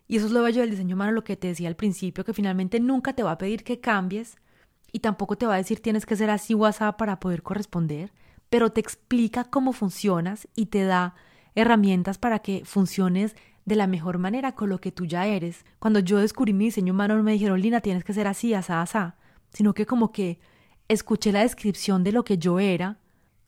Y 0.07 0.17
eso 0.17 0.27
es 0.27 0.33
lo 0.33 0.43
bello 0.43 0.61
del 0.61 0.71
diseño 0.71 0.95
humano, 0.95 1.13
lo 1.13 1.25
que 1.25 1.37
te 1.37 1.49
decía 1.49 1.69
al 1.69 1.77
principio, 1.77 2.25
que 2.25 2.35
finalmente 2.35 2.81
nunca 2.81 3.15
te 3.15 3.23
va 3.23 3.33
a 3.33 3.39
pedir 3.39 3.65
que 3.65 3.81
cambies 3.81 4.37
y 4.93 4.99
tampoco 4.99 5.37
te 5.37 5.47
va 5.47 5.55
a 5.55 5.59
decir 5.59 5.81
tienes 5.81 6.05
que 6.05 6.17
ser 6.17 6.31
así 6.31 6.55
WhatsApp 6.55 6.99
para 6.99 7.19
poder 7.19 7.43
corresponder, 7.43 8.13
pero 8.51 8.71
te 8.71 8.81
explica 8.81 9.45
cómo 9.45 9.73
funcionas 9.73 10.49
y 10.55 10.67
te 10.67 10.85
da 10.85 11.15
herramientas 11.55 12.19
para 12.19 12.41
que 12.41 12.63
funciones 12.65 13.35
de 13.65 13.77
la 13.77 13.87
mejor 13.87 14.19
manera 14.19 14.53
con 14.53 14.69
lo 14.69 14.81
que 14.81 14.93
tú 14.93 15.07
ya 15.07 15.27
eres. 15.27 15.65
Cuando 15.79 16.01
yo 16.01 16.19
descubrí 16.19 16.53
mi 16.53 16.67
diseño 16.67 16.93
humano 16.93 17.17
no 17.17 17.23
me 17.23 17.33
dijeron, 17.33 17.61
Lina, 17.61 17.81
tienes 17.81 18.05
que 18.05 18.13
ser 18.13 18.27
así, 18.27 18.53
asá, 18.55 18.83
asá, 18.83 19.17
sino 19.53 19.73
que 19.73 19.87
como 19.87 20.13
que 20.13 20.39
escuché 20.89 21.33
la 21.33 21.41
descripción 21.41 22.05
de 22.05 22.13
lo 22.13 22.25
que 22.25 22.39
yo 22.39 22.59
era 22.59 22.99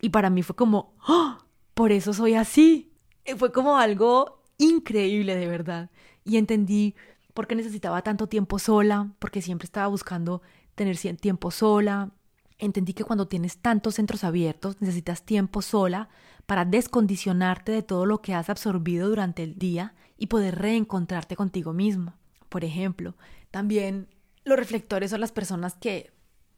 y 0.05 0.11
para 0.11 0.29
mí 0.29 0.43
fue 0.43 0.55
como, 0.55 0.93
¡Oh! 1.09 1.39
por 1.73 1.91
eso 1.91 2.13
soy 2.13 2.35
así. 2.35 2.93
fue 3.39 3.53
como 3.53 3.79
algo 3.79 4.43
increíble 4.59 5.35
de 5.35 5.47
verdad. 5.47 5.91
Y 6.25 6.37
entendí 6.37 6.95
por 7.33 7.47
qué 7.47 7.55
necesitaba 7.55 8.03
tanto 8.03 8.27
tiempo 8.27 8.59
sola, 8.59 9.15
porque 9.19 9.41
siempre 9.41 9.65
estaba 9.65 9.87
buscando 9.87 10.43
tener 10.75 10.99
tiempo 11.17 11.51
sola. 11.51 12.11
Entendí 12.59 12.93
que 12.93 13.05
cuando 13.05 13.29
tienes 13.29 13.57
tantos 13.57 13.95
centros 13.95 14.25
abiertos 14.25 14.77
necesitas 14.79 15.23
tiempo 15.23 15.63
sola 15.63 16.11
para 16.45 16.67
descondicionarte 16.67 17.73
de 17.73 17.83
todo 17.83 18.05
lo 18.05 18.21
que 18.21 18.35
has 18.35 18.51
absorbido 18.51 19.09
durante 19.09 19.43
el 19.43 19.59
día 19.59 19.95
y 20.19 20.27
poder 20.27 20.59
reencontrarte 20.59 21.35
contigo 21.35 21.73
mismo. 21.73 22.13
Por 22.51 22.63
ejemplo, 22.63 23.15
también 23.51 24.09
los 24.45 24.59
reflectores 24.59 25.13
son 25.13 25.23
las 25.23 25.33
personas 25.33 25.77
que 25.77 26.14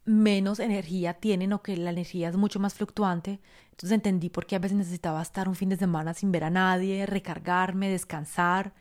menos 0.07 0.61
energía 0.61 1.15
tienen 1.15 1.53
o 1.53 1.63
que 1.63 1.77
la 1.77 1.91
energía 1.91 2.29
es 2.29 2.37
mucho 2.37 2.61
más 2.61 2.75
fluctuante. 2.75 3.41
Entonces 3.73 3.93
entendí 3.93 4.31
por 4.31 4.47
qué 4.47 4.57
a 4.57 4.61
veces 4.61 4.79
necesitaba 4.79 5.21
estar 5.21 5.49
un 5.49 5.55
fin 5.55 5.69
de 5.69 5.77
semana 5.77 6.15
sin 6.15 6.33
ver 6.33 6.45
a 6.45 6.51
nadie, 6.51 7.05
recargarme, 7.07 7.91
descansar, 7.91 8.73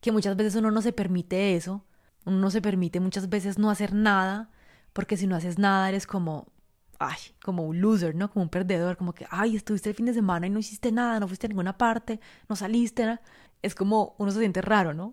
que 0.00 0.10
muchas 0.10 0.36
veces 0.36 0.56
uno 0.56 0.70
no 0.70 0.82
se 0.82 0.92
permite 0.92 1.54
eso, 1.54 1.84
uno 2.24 2.38
no 2.38 2.50
se 2.50 2.62
permite 2.62 2.98
muchas 2.98 3.28
veces 3.28 3.58
no 3.58 3.70
hacer 3.70 3.94
nada, 3.94 4.50
porque 4.92 5.16
si 5.16 5.26
no 5.26 5.36
haces 5.36 5.58
nada 5.58 5.88
eres 5.88 6.06
como, 6.06 6.48
ay, 6.98 7.18
como 7.44 7.64
un 7.64 7.80
loser, 7.80 8.14
¿no? 8.14 8.30
Como 8.30 8.44
un 8.44 8.48
perdedor, 8.48 8.96
como 8.96 9.12
que, 9.12 9.26
ay, 9.30 9.56
estuviste 9.56 9.90
el 9.90 9.94
fin 9.94 10.06
de 10.06 10.14
semana 10.14 10.46
y 10.46 10.50
no 10.50 10.58
hiciste 10.58 10.92
nada, 10.92 11.20
no 11.20 11.28
fuiste 11.28 11.46
a 11.46 11.48
ninguna 11.48 11.76
parte, 11.78 12.20
no 12.48 12.56
saliste, 12.56 13.18
es 13.62 13.74
como 13.74 14.14
uno 14.18 14.30
se 14.32 14.40
siente 14.40 14.62
raro, 14.62 14.94
¿no? 14.94 15.12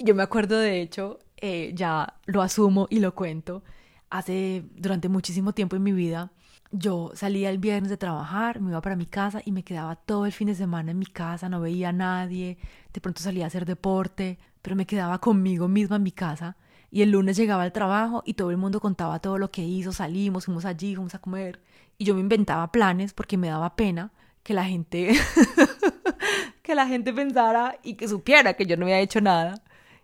Yo 0.00 0.14
me 0.14 0.22
acuerdo, 0.22 0.58
de 0.58 0.82
hecho, 0.82 1.20
eh, 1.36 1.72
ya 1.74 2.14
lo 2.26 2.42
asumo 2.42 2.86
y 2.90 3.00
lo 3.00 3.14
cuento, 3.14 3.62
hace, 4.10 4.64
durante 4.76 5.08
muchísimo 5.08 5.52
tiempo 5.52 5.76
en 5.76 5.82
mi 5.82 5.92
vida, 5.92 6.32
yo 6.70 7.12
salía 7.14 7.50
el 7.50 7.58
viernes 7.58 7.90
de 7.90 7.96
trabajar, 7.96 8.60
me 8.60 8.70
iba 8.70 8.80
para 8.80 8.96
mi 8.96 9.06
casa 9.06 9.40
y 9.44 9.52
me 9.52 9.64
quedaba 9.64 9.96
todo 9.96 10.26
el 10.26 10.32
fin 10.32 10.48
de 10.48 10.54
semana 10.54 10.90
en 10.90 10.98
mi 10.98 11.06
casa, 11.06 11.48
no 11.48 11.60
veía 11.60 11.90
a 11.90 11.92
nadie, 11.92 12.58
de 12.92 13.00
pronto 13.00 13.22
salía 13.22 13.44
a 13.44 13.46
hacer 13.46 13.64
deporte, 13.64 14.38
pero 14.60 14.76
me 14.76 14.86
quedaba 14.86 15.18
conmigo 15.18 15.68
misma 15.68 15.96
en 15.96 16.02
mi 16.02 16.12
casa 16.12 16.56
y 16.90 17.02
el 17.02 17.10
lunes 17.10 17.36
llegaba 17.36 17.62
al 17.62 17.72
trabajo 17.72 18.22
y 18.24 18.34
todo 18.34 18.50
el 18.50 18.56
mundo 18.56 18.80
contaba 18.80 19.18
todo 19.18 19.38
lo 19.38 19.50
que 19.50 19.62
hizo, 19.62 19.92
salimos, 19.92 20.46
fuimos 20.46 20.64
allí, 20.64 20.94
fuimos 20.94 21.14
a 21.14 21.18
comer. 21.18 21.62
Y 21.98 22.04
yo 22.04 22.14
me 22.14 22.20
inventaba 22.20 22.70
planes 22.72 23.12
porque 23.12 23.36
me 23.36 23.48
daba 23.48 23.76
pena 23.76 24.12
que 24.42 24.54
la 24.54 24.64
gente 24.64 25.12
que 26.62 26.74
la 26.74 26.86
gente 26.86 27.12
pensara 27.12 27.78
y 27.82 27.94
que 27.94 28.08
supiera 28.08 28.54
que 28.54 28.66
yo 28.66 28.76
no 28.76 28.84
había 28.84 29.00
hecho 29.00 29.20
nada, 29.20 29.62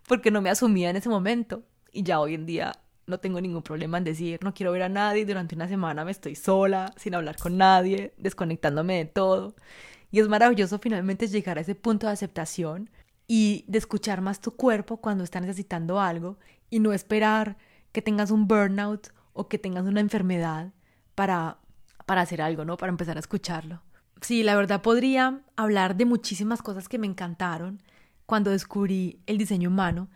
porque 0.08 0.30
no 0.30 0.42
me 0.42 0.50
asumía 0.50 0.90
en 0.90 0.96
ese 0.96 1.08
momento. 1.08 1.62
Y 1.92 2.02
ya 2.02 2.20
hoy 2.20 2.34
en 2.34 2.46
día 2.46 2.72
no 3.06 3.18
tengo 3.18 3.40
ningún 3.40 3.62
problema 3.62 3.98
en 3.98 4.04
decir, 4.04 4.38
no 4.42 4.54
quiero 4.54 4.72
ver 4.72 4.82
a 4.82 4.88
nadie, 4.88 5.26
durante 5.26 5.54
una 5.54 5.68
semana 5.68 6.04
me 6.04 6.10
estoy 6.10 6.34
sola, 6.34 6.92
sin 6.96 7.14
hablar 7.14 7.36
con 7.36 7.56
nadie, 7.56 8.14
desconectándome 8.16 8.98
de 8.98 9.04
todo. 9.06 9.54
Y 10.10 10.20
es 10.20 10.28
maravilloso 10.28 10.78
finalmente 10.78 11.26
llegar 11.26 11.58
a 11.58 11.62
ese 11.62 11.74
punto 11.74 12.06
de 12.06 12.12
aceptación 12.12 12.90
y 13.26 13.64
de 13.68 13.78
escuchar 13.78 14.20
más 14.20 14.40
tu 14.40 14.52
cuerpo 14.52 14.98
cuando 14.98 15.24
está 15.24 15.40
necesitando 15.40 16.00
algo 16.00 16.38
y 16.70 16.80
no 16.80 16.92
esperar 16.92 17.56
que 17.92 18.02
tengas 18.02 18.30
un 18.30 18.46
burnout 18.46 19.08
o 19.32 19.48
que 19.48 19.58
tengas 19.58 19.84
una 19.84 20.00
enfermedad 20.00 20.72
para, 21.14 21.58
para 22.06 22.22
hacer 22.22 22.42
algo, 22.42 22.64
¿no? 22.64 22.76
Para 22.76 22.90
empezar 22.90 23.16
a 23.16 23.20
escucharlo. 23.20 23.82
Sí, 24.20 24.42
la 24.42 24.56
verdad 24.56 24.82
podría 24.82 25.42
hablar 25.56 25.96
de 25.96 26.06
muchísimas 26.06 26.62
cosas 26.62 26.88
que 26.88 26.98
me 26.98 27.06
encantaron 27.06 27.82
cuando 28.26 28.50
descubrí 28.50 29.20
el 29.26 29.38
diseño 29.38 29.68
humano. 29.68 30.08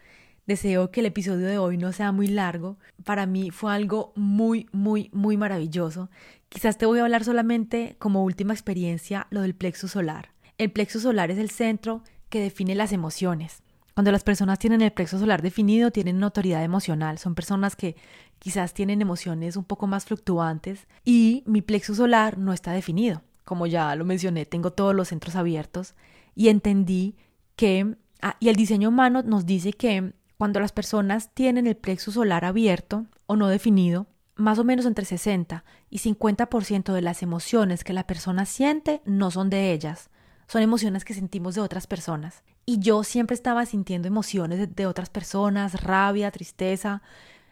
Deseo 0.49 0.91
que 0.91 1.01
el 1.01 1.07
episodio 1.07 1.47
de 1.47 1.59
hoy 1.59 1.77
no 1.77 1.93
sea 1.93 2.11
muy 2.11 2.27
largo. 2.27 2.79
Para 3.05 3.27
mí 3.27 3.51
fue 3.51 3.71
algo 3.71 4.15
muy, 4.17 4.67
muy, 4.73 5.11
muy 5.13 5.37
maravilloso. 5.37 6.09
Quizás 6.49 6.79
te 6.79 6.87
voy 6.87 6.99
a 6.99 7.03
hablar 7.03 7.23
solamente 7.23 7.97
como 7.99 8.25
última 8.25 8.55
experiencia 8.55 9.27
lo 9.29 9.43
del 9.43 9.55
plexo 9.55 9.89
solar. 9.89 10.31
El 10.57 10.73
plexo 10.73 11.01
solar 11.01 11.31
es 11.31 11.37
el 11.37 11.51
centro 11.51 12.03
que 12.31 12.41
define 12.41 12.75
las 12.75 12.93
emociones. 12.93 13.63
Cuando 13.93 14.11
las 14.11 14.25
personas 14.25 14.59
tienen 14.59 14.81
el 14.81 14.91
plexo 14.91 15.19
solar 15.19 15.43
definido, 15.43 15.91
tienen 15.91 16.17
una 16.17 16.29
autoridad 16.29 16.65
emocional. 16.65 17.19
Son 17.19 17.35
personas 17.35 17.77
que 17.77 17.97
quizás 18.39 18.73
tienen 18.73 19.03
emociones 19.03 19.55
un 19.55 19.65
poco 19.65 19.87
más 19.87 20.07
fluctuantes 20.07 20.87
y 21.05 21.43
mi 21.45 21.61
plexo 21.61 21.95
solar 21.95 22.39
no 22.39 22.55
está 22.55 22.73
definido. 22.73 23.21
Como 23.45 23.67
ya 23.67 23.95
lo 23.97 24.07
mencioné, 24.07 24.47
tengo 24.47 24.71
todos 24.71 24.95
los 24.95 25.09
centros 25.09 25.37
abiertos 25.37 25.95
y 26.35 26.49
entendí 26.49 27.17
que, 27.55 27.97
ah, 28.23 28.39
y 28.41 28.49
el 28.49 28.57
diseño 28.57 28.89
humano 28.89 29.23
nos 29.23 29.45
dice 29.45 29.75
que 29.75 30.15
cuando 30.39 30.61
las 30.61 30.73
personas 30.73 31.35
tienen 31.35 31.67
el 31.67 31.77
plexo 31.77 32.13
solar 32.13 32.45
abierto 32.45 33.07
o 33.27 33.37
no 33.37 33.49
definido, 33.49 34.07
más 34.37 34.61
o 34.61 34.65
menos 34.65 34.87
entre 34.87 35.05
60 35.05 35.65
y 35.91 35.99
50% 35.99 36.93
de 36.93 37.03
las 37.03 37.25
emociones 37.25 37.83
que 37.83 37.93
la 37.93 38.07
persona 38.07 38.47
siente 38.47 39.03
no 39.05 39.33
son 39.33 39.51
de 39.51 39.73
ellas, 39.73 40.11
son 40.47 40.63
emociones 40.63 41.05
que 41.05 41.13
sentimos 41.13 41.57
de 41.57 41.61
otras 41.61 41.89
personas. 41.89 42.45
Y 42.65 42.79
yo 42.79 43.03
siempre 43.03 43.35
estaba 43.35 43.67
sintiendo 43.67 44.07
emociones 44.07 44.75
de, 44.75 44.87
otras 44.87 45.11
personas, 45.11 45.83
rabia, 45.83 46.31
tristeza. 46.31 47.03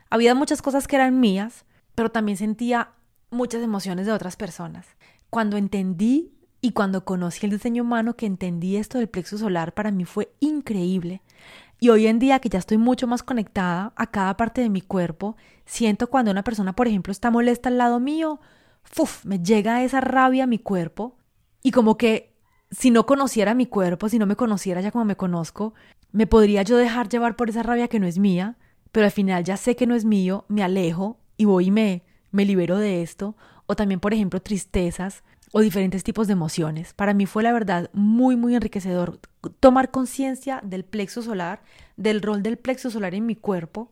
Había 0.09 0.35
muchas 0.35 0.63
cosas 0.63 0.87
que 0.87 0.97
eran 0.97 1.19
mías, 1.19 1.65
pero 1.95 2.11
también 2.11 2.39
sentía 2.39 2.93
muchas 3.31 3.63
emociones 3.63 4.07
de 4.07 4.13
otras 4.13 4.37
personas. 4.37 4.87
Cuando 5.29 5.57
entendí 5.57 6.33
y 6.61 6.71
cuando 6.71 7.05
conocí 7.05 7.47
el 7.47 7.53
diseño 7.53 7.83
humano, 7.83 8.15
que 8.15 8.27
entendí 8.27 8.77
esto 8.77 8.99
del 8.99 9.09
plexo 9.09 9.39
solar, 9.39 9.75
para 9.75 9.91
mí 9.91 10.05
fue 10.05 10.31
increíble. 10.39 11.23
Y 11.79 11.91
hoy 11.91 12.07
en 12.07 12.19
día 12.19 12.39
que 12.39 12.49
ya 12.49 12.59
estoy 12.59 12.79
mucho 12.79 13.07
más 13.07 13.23
conectada 13.23 13.93
a 13.97 14.11
cada 14.11 14.37
parte 14.37 14.61
de 14.61 14.71
mi 14.71 14.81
cuerpo, 14.81 15.37
siento 15.67 16.09
cuando 16.09 16.31
una 16.31 16.45
persona, 16.45 16.75
por 16.75 16.89
ejemplo, 16.89 17.13
está 17.13 17.31
molesta 17.31 17.69
al 17.69 17.79
lado 17.79 18.01
mío, 18.01 18.41
¡fuf! 18.83 19.25
me 19.25 19.39
llega 19.41 19.83
esa 19.83 20.01
rabia 20.01 20.45
a 20.45 20.47
mi 20.47 20.59
cuerpo 20.59 21.17
y 21.63 21.73
como 21.73 21.99
que 21.99 22.35
si 22.71 22.91
no 22.91 23.07
conociera 23.07 23.55
mi 23.55 23.67
cuerpo, 23.67 24.09
si 24.09 24.19
no 24.19 24.27
me 24.27 24.37
conociera 24.37 24.81
ya 24.81 24.91
como 24.91 25.05
me 25.05 25.17
conozco, 25.17 25.75
me 26.13 26.27
podría 26.27 26.63
yo 26.63 26.77
dejar 26.77 27.09
llevar 27.09 27.37
por 27.37 27.51
esa 27.51 27.63
rabia 27.63 27.89
que 27.89 28.01
no 28.01 28.07
es 28.07 28.19
mía, 28.19 28.57
pero 28.91 29.05
al 29.07 29.13
final 29.13 29.45
ya 29.45 29.57
sé 29.57 29.77
que 29.77 29.87
no 29.87 29.95
es 29.95 30.05
mío, 30.05 30.47
me 30.49 30.63
alejo 30.63 31.19
y 31.37 31.45
voy 31.45 31.67
y 31.67 31.71
me, 31.71 32.03
me 32.31 32.45
libero 32.45 32.79
de 32.79 33.03
esto. 33.03 33.37
O 33.67 33.77
también, 33.77 34.01
por 34.01 34.15
ejemplo, 34.15 34.41
tristezas 34.41 35.25
o 35.53 35.61
diferentes 35.61 36.05
tipos 36.05 36.27
de 36.27 36.33
emociones. 36.33 36.93
Para 36.93 37.15
mí 37.15 37.27
fue 37.27 37.43
la 37.43 37.53
verdad 37.53 37.91
muy, 37.93 38.37
muy 38.37 38.55
enriquecedor 38.55 39.21
tomar 39.61 39.91
conciencia 39.91 40.61
del 40.65 40.85
plexo 40.85 41.23
solar, 41.23 41.63
del 41.97 42.23
rol 42.23 42.43
del 42.43 42.59
plexo 42.59 42.91
solar 42.91 43.15
en 43.15 43.27
mi 43.27 43.37
cuerpo, 43.37 43.91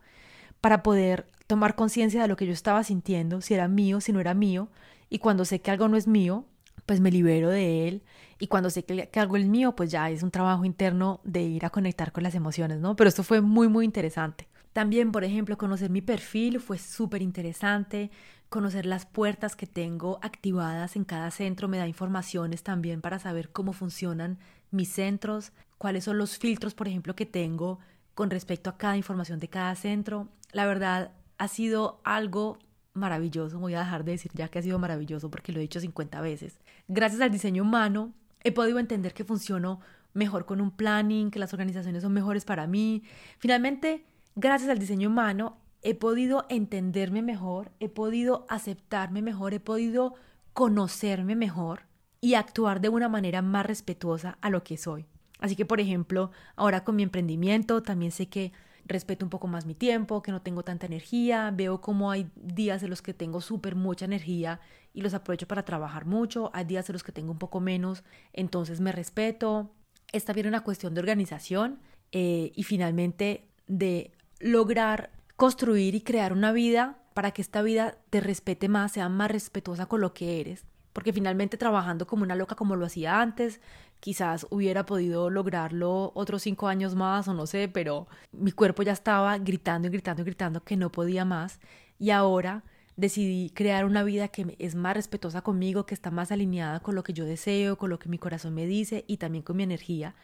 para 0.60 0.82
poder 0.82 1.26
tomar 1.46 1.74
conciencia 1.74 2.22
de 2.22 2.28
lo 2.28 2.36
que 2.36 2.46
yo 2.46 2.52
estaba 2.52 2.82
sintiendo, 2.84 3.40
si 3.40 3.54
era 3.54 3.68
mío, 3.68 4.00
si 4.00 4.12
no 4.12 4.20
era 4.20 4.34
mío, 4.34 4.68
y 5.10 5.18
cuando 5.18 5.44
sé 5.44 5.60
que 5.60 5.70
algo 5.70 5.88
no 5.88 5.96
es 5.96 6.06
mío, 6.06 6.46
pues 6.86 7.00
me 7.00 7.10
libero 7.10 7.50
de 7.50 7.88
él, 7.88 8.02
y 8.38 8.48
cuando 8.48 8.70
sé 8.70 8.84
que, 8.84 9.08
que 9.08 9.20
algo 9.20 9.36
es 9.36 9.46
mío, 9.46 9.76
pues 9.76 9.90
ya 9.90 10.10
es 10.10 10.22
un 10.22 10.30
trabajo 10.30 10.64
interno 10.64 11.20
de 11.24 11.42
ir 11.42 11.64
a 11.64 11.70
conectar 11.70 12.12
con 12.12 12.22
las 12.22 12.34
emociones, 12.34 12.80
¿no? 12.80 12.96
Pero 12.96 13.08
esto 13.08 13.22
fue 13.22 13.40
muy, 13.40 13.68
muy 13.68 13.84
interesante. 13.84 14.48
También, 14.72 15.12
por 15.12 15.22
ejemplo, 15.22 15.56
conocer 15.56 15.88
mi 15.88 16.00
perfil 16.02 16.58
fue 16.60 16.78
súper 16.78 17.22
interesante, 17.22 18.10
conocer 18.48 18.87
las 18.87 19.07
puertas 19.07 19.57
que 19.57 19.66
tengo 19.66 20.18
activadas 20.22 20.96
en 20.96 21.04
cada 21.04 21.30
centro 21.30 21.68
me 21.68 21.78
da 21.78 21.88
informaciones 21.88 22.62
también 22.62 23.00
para 23.00 23.18
saber 23.18 23.50
cómo 23.50 23.72
funcionan 23.72 24.38
mis 24.70 24.88
centros, 24.88 25.52
cuáles 25.78 26.04
son 26.04 26.18
los 26.18 26.38
filtros, 26.38 26.74
por 26.74 26.88
ejemplo, 26.88 27.16
que 27.16 27.26
tengo 27.26 27.78
con 28.14 28.30
respecto 28.30 28.70
a 28.70 28.76
cada 28.76 28.96
información 28.96 29.40
de 29.40 29.48
cada 29.48 29.74
centro. 29.74 30.28
La 30.52 30.66
verdad, 30.66 31.12
ha 31.38 31.48
sido 31.48 32.00
algo 32.04 32.59
maravilloso. 32.92 33.59
Voy 33.59 33.74
a 33.74 33.80
dejar 33.80 34.04
de 34.04 34.12
decir 34.12 34.30
ya 34.35 34.48
que 34.48 34.59
ha 34.59 34.62
sido 34.62 34.78
maravilloso 34.78 35.30
porque 35.30 35.52
lo 35.52 35.59
he 35.59 35.62
dicho 35.62 35.80
50 35.80 36.20
veces. 36.20 36.59
Gracias 36.88 37.20
al 37.20 37.30
diseño 37.30 37.62
humano 37.62 38.12
he 38.42 38.52
podido 38.52 38.78
entender 38.78 39.14
que 39.14 39.24
funciono 39.24 39.80
mejor 40.12 40.46
con 40.46 40.61
un 40.61 40.70
planning, 40.70 41.30
que 41.30 41.38
las 41.38 41.52
organizaciones 41.52 42.02
son 42.02 42.12
mejores 42.12 42.44
para 42.44 42.66
mí. 42.66 43.02
Finalmente, 43.38 44.04
gracias 44.37 44.70
al 44.70 44.78
diseño 44.78 45.09
humano 45.09 45.57
he 45.84 45.94
podido 45.94 46.46
entenderme 46.48 47.22
mejor, 47.22 47.70
he 47.78 47.88
podido 47.90 48.46
aceptarme 48.48 49.20
mejor, 49.20 49.52
he 49.52 49.60
podido 49.60 50.14
conocerme 50.54 51.36
mejor 51.36 51.82
y 52.22 52.34
actuar 52.34 52.80
de 52.80 52.88
una 52.88 53.10
manera 53.10 53.42
más 53.42 53.66
respetuosa 53.66 54.38
a 54.40 54.48
lo 54.48 54.64
que 54.64 54.78
soy. 54.78 55.04
Así 55.40 55.56
que, 55.56 55.66
por 55.66 55.80
ejemplo, 55.80 56.30
ahora 56.56 56.84
con 56.84 56.96
mi 56.96 57.02
emprendimiento 57.02 57.82
también 57.82 58.12
sé 58.12 58.30
que 58.30 58.52
respeto 58.86 59.26
un 59.26 59.30
poco 59.30 59.46
más 59.46 59.66
mi 59.66 59.74
tiempo, 59.74 60.22
que 60.22 60.32
no 60.32 60.40
tengo 60.40 60.62
tanta 60.62 60.86
energía, 60.86 61.52
veo 61.54 61.82
como 61.82 62.10
hay 62.10 62.30
días 62.34 62.82
en 62.82 62.88
los 62.88 63.02
que 63.02 63.12
tengo 63.12 63.42
súper 63.42 63.76
mucha 63.76 64.06
energía 64.06 64.60
y 64.94 65.02
los 65.02 65.12
aprovecho 65.12 65.46
para 65.46 65.66
trabajar 65.66 66.06
mucho, 66.06 66.50
hay 66.54 66.64
días 66.64 66.88
en 66.88 66.94
los 66.94 67.02
que 67.02 67.12
tengo 67.12 67.30
un 67.30 67.38
poco 67.38 67.60
menos, 67.60 68.04
entonces 68.32 68.80
me 68.80 68.90
respeto. 68.90 69.70
Es 70.12 70.24
también 70.24 70.46
una 70.46 70.62
cuestión 70.62 70.94
de 70.94 71.00
organización 71.00 71.78
eh, 72.12 72.52
y 72.54 72.62
finalmente 72.62 73.48
de 73.66 74.12
lograr 74.38 75.10
construir 75.36 75.94
y 75.94 76.00
crear 76.00 76.32
una 76.32 76.52
vida 76.52 76.98
para 77.14 77.30
que 77.30 77.42
esta 77.42 77.62
vida 77.62 77.96
te 78.10 78.20
respete 78.20 78.68
más, 78.68 78.92
sea 78.92 79.08
más 79.08 79.30
respetuosa 79.30 79.86
con 79.86 80.00
lo 80.00 80.14
que 80.14 80.40
eres. 80.40 80.64
Porque 80.92 81.12
finalmente 81.12 81.56
trabajando 81.56 82.06
como 82.06 82.22
una 82.22 82.36
loca 82.36 82.54
como 82.54 82.76
lo 82.76 82.86
hacía 82.86 83.20
antes, 83.20 83.60
quizás 84.00 84.46
hubiera 84.50 84.86
podido 84.86 85.30
lograrlo 85.30 86.12
otros 86.14 86.42
cinco 86.42 86.68
años 86.68 86.94
más 86.94 87.26
o 87.26 87.34
no 87.34 87.46
sé, 87.46 87.68
pero 87.68 88.06
mi 88.32 88.52
cuerpo 88.52 88.82
ya 88.82 88.92
estaba 88.92 89.38
gritando 89.38 89.88
y 89.88 89.90
gritando 89.90 90.22
y 90.22 90.24
gritando 90.24 90.62
que 90.62 90.76
no 90.76 90.92
podía 90.92 91.24
más 91.24 91.58
y 91.98 92.10
ahora 92.10 92.62
decidí 92.96 93.50
crear 93.50 93.84
una 93.84 94.04
vida 94.04 94.28
que 94.28 94.56
es 94.58 94.74
más 94.74 94.94
respetuosa 94.94 95.42
conmigo, 95.42 95.86
que 95.86 95.94
está 95.94 96.10
más 96.10 96.30
alineada 96.30 96.80
con 96.80 96.94
lo 96.94 97.02
que 97.02 97.12
yo 97.12 97.24
deseo, 97.24 97.76
con 97.76 97.90
lo 97.90 97.98
que 97.98 98.08
mi 98.08 98.18
corazón 98.18 98.54
me 98.54 98.66
dice 98.66 99.04
y 99.08 99.16
también 99.16 99.42
con 99.42 99.56
mi 99.56 99.64
energía. 99.64 100.14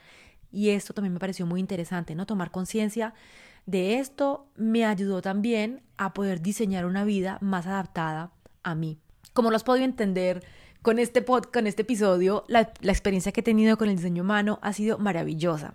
Y 0.52 0.70
esto 0.70 0.94
también 0.94 1.14
me 1.14 1.20
pareció 1.20 1.46
muy 1.46 1.60
interesante, 1.60 2.14
¿no? 2.14 2.26
Tomar 2.26 2.50
conciencia 2.50 3.14
de 3.70 3.98
esto 3.98 4.46
me 4.56 4.84
ayudó 4.84 5.22
también 5.22 5.82
a 5.96 6.12
poder 6.12 6.40
diseñar 6.42 6.86
una 6.86 7.04
vida 7.04 7.38
más 7.40 7.66
adaptada 7.66 8.32
a 8.62 8.74
mí. 8.74 8.98
Como 9.32 9.50
lo 9.50 9.56
has 9.56 9.64
podido 9.64 9.84
entender, 9.84 10.44
con 10.82 10.98
este 10.98 11.22
pod, 11.22 11.44
este 11.54 11.82
episodio, 11.82 12.44
la, 12.48 12.72
la 12.80 12.92
experiencia 12.92 13.32
que 13.32 13.40
he 13.40 13.44
tenido 13.44 13.76
con 13.76 13.88
el 13.88 13.96
diseño 13.96 14.22
humano 14.22 14.58
ha 14.62 14.72
sido 14.72 14.98
maravillosa. 14.98 15.74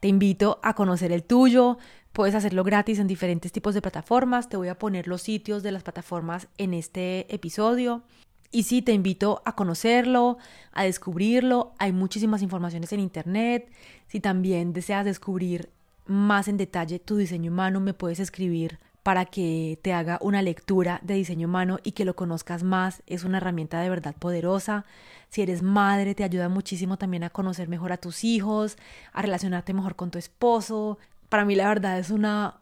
Te 0.00 0.08
invito 0.08 0.60
a 0.62 0.74
conocer 0.74 1.10
el 1.10 1.24
tuyo, 1.24 1.78
puedes 2.12 2.34
hacerlo 2.34 2.62
gratis 2.62 2.98
en 2.98 3.06
diferentes 3.06 3.50
tipos 3.52 3.74
de 3.74 3.82
plataformas, 3.82 4.48
te 4.48 4.56
voy 4.56 4.68
a 4.68 4.78
poner 4.78 5.08
los 5.08 5.22
sitios 5.22 5.62
de 5.62 5.72
las 5.72 5.82
plataformas 5.82 6.48
en 6.58 6.74
este 6.74 7.32
episodio. 7.34 8.02
Y 8.50 8.64
sí, 8.64 8.82
te 8.82 8.92
invito 8.92 9.40
a 9.46 9.54
conocerlo, 9.56 10.36
a 10.72 10.84
descubrirlo. 10.84 11.72
Hay 11.78 11.92
muchísimas 11.92 12.42
informaciones 12.42 12.92
en 12.92 13.00
Internet. 13.00 13.72
Si 14.08 14.20
también 14.20 14.74
deseas 14.74 15.06
descubrir 15.06 15.70
más 16.06 16.48
en 16.48 16.56
detalle 16.56 16.98
tu 16.98 17.16
diseño 17.16 17.50
humano, 17.50 17.80
me 17.80 17.94
puedes 17.94 18.20
escribir 18.20 18.78
para 19.02 19.24
que 19.24 19.78
te 19.82 19.92
haga 19.92 20.18
una 20.20 20.42
lectura 20.42 21.00
de 21.02 21.14
diseño 21.14 21.48
humano 21.48 21.78
y 21.82 21.92
que 21.92 22.04
lo 22.04 22.14
conozcas 22.14 22.62
más. 22.62 23.02
Es 23.06 23.24
una 23.24 23.38
herramienta 23.38 23.80
de 23.80 23.90
verdad 23.90 24.14
poderosa. 24.16 24.84
Si 25.28 25.42
eres 25.42 25.62
madre, 25.62 26.14
te 26.14 26.24
ayuda 26.24 26.48
muchísimo 26.48 26.96
también 26.98 27.24
a 27.24 27.30
conocer 27.30 27.68
mejor 27.68 27.92
a 27.92 27.96
tus 27.96 28.22
hijos, 28.22 28.76
a 29.12 29.22
relacionarte 29.22 29.74
mejor 29.74 29.96
con 29.96 30.10
tu 30.10 30.18
esposo. 30.18 30.98
Para 31.28 31.44
mí 31.44 31.56
la 31.56 31.68
verdad 31.68 31.98
es 31.98 32.10
una, 32.10 32.60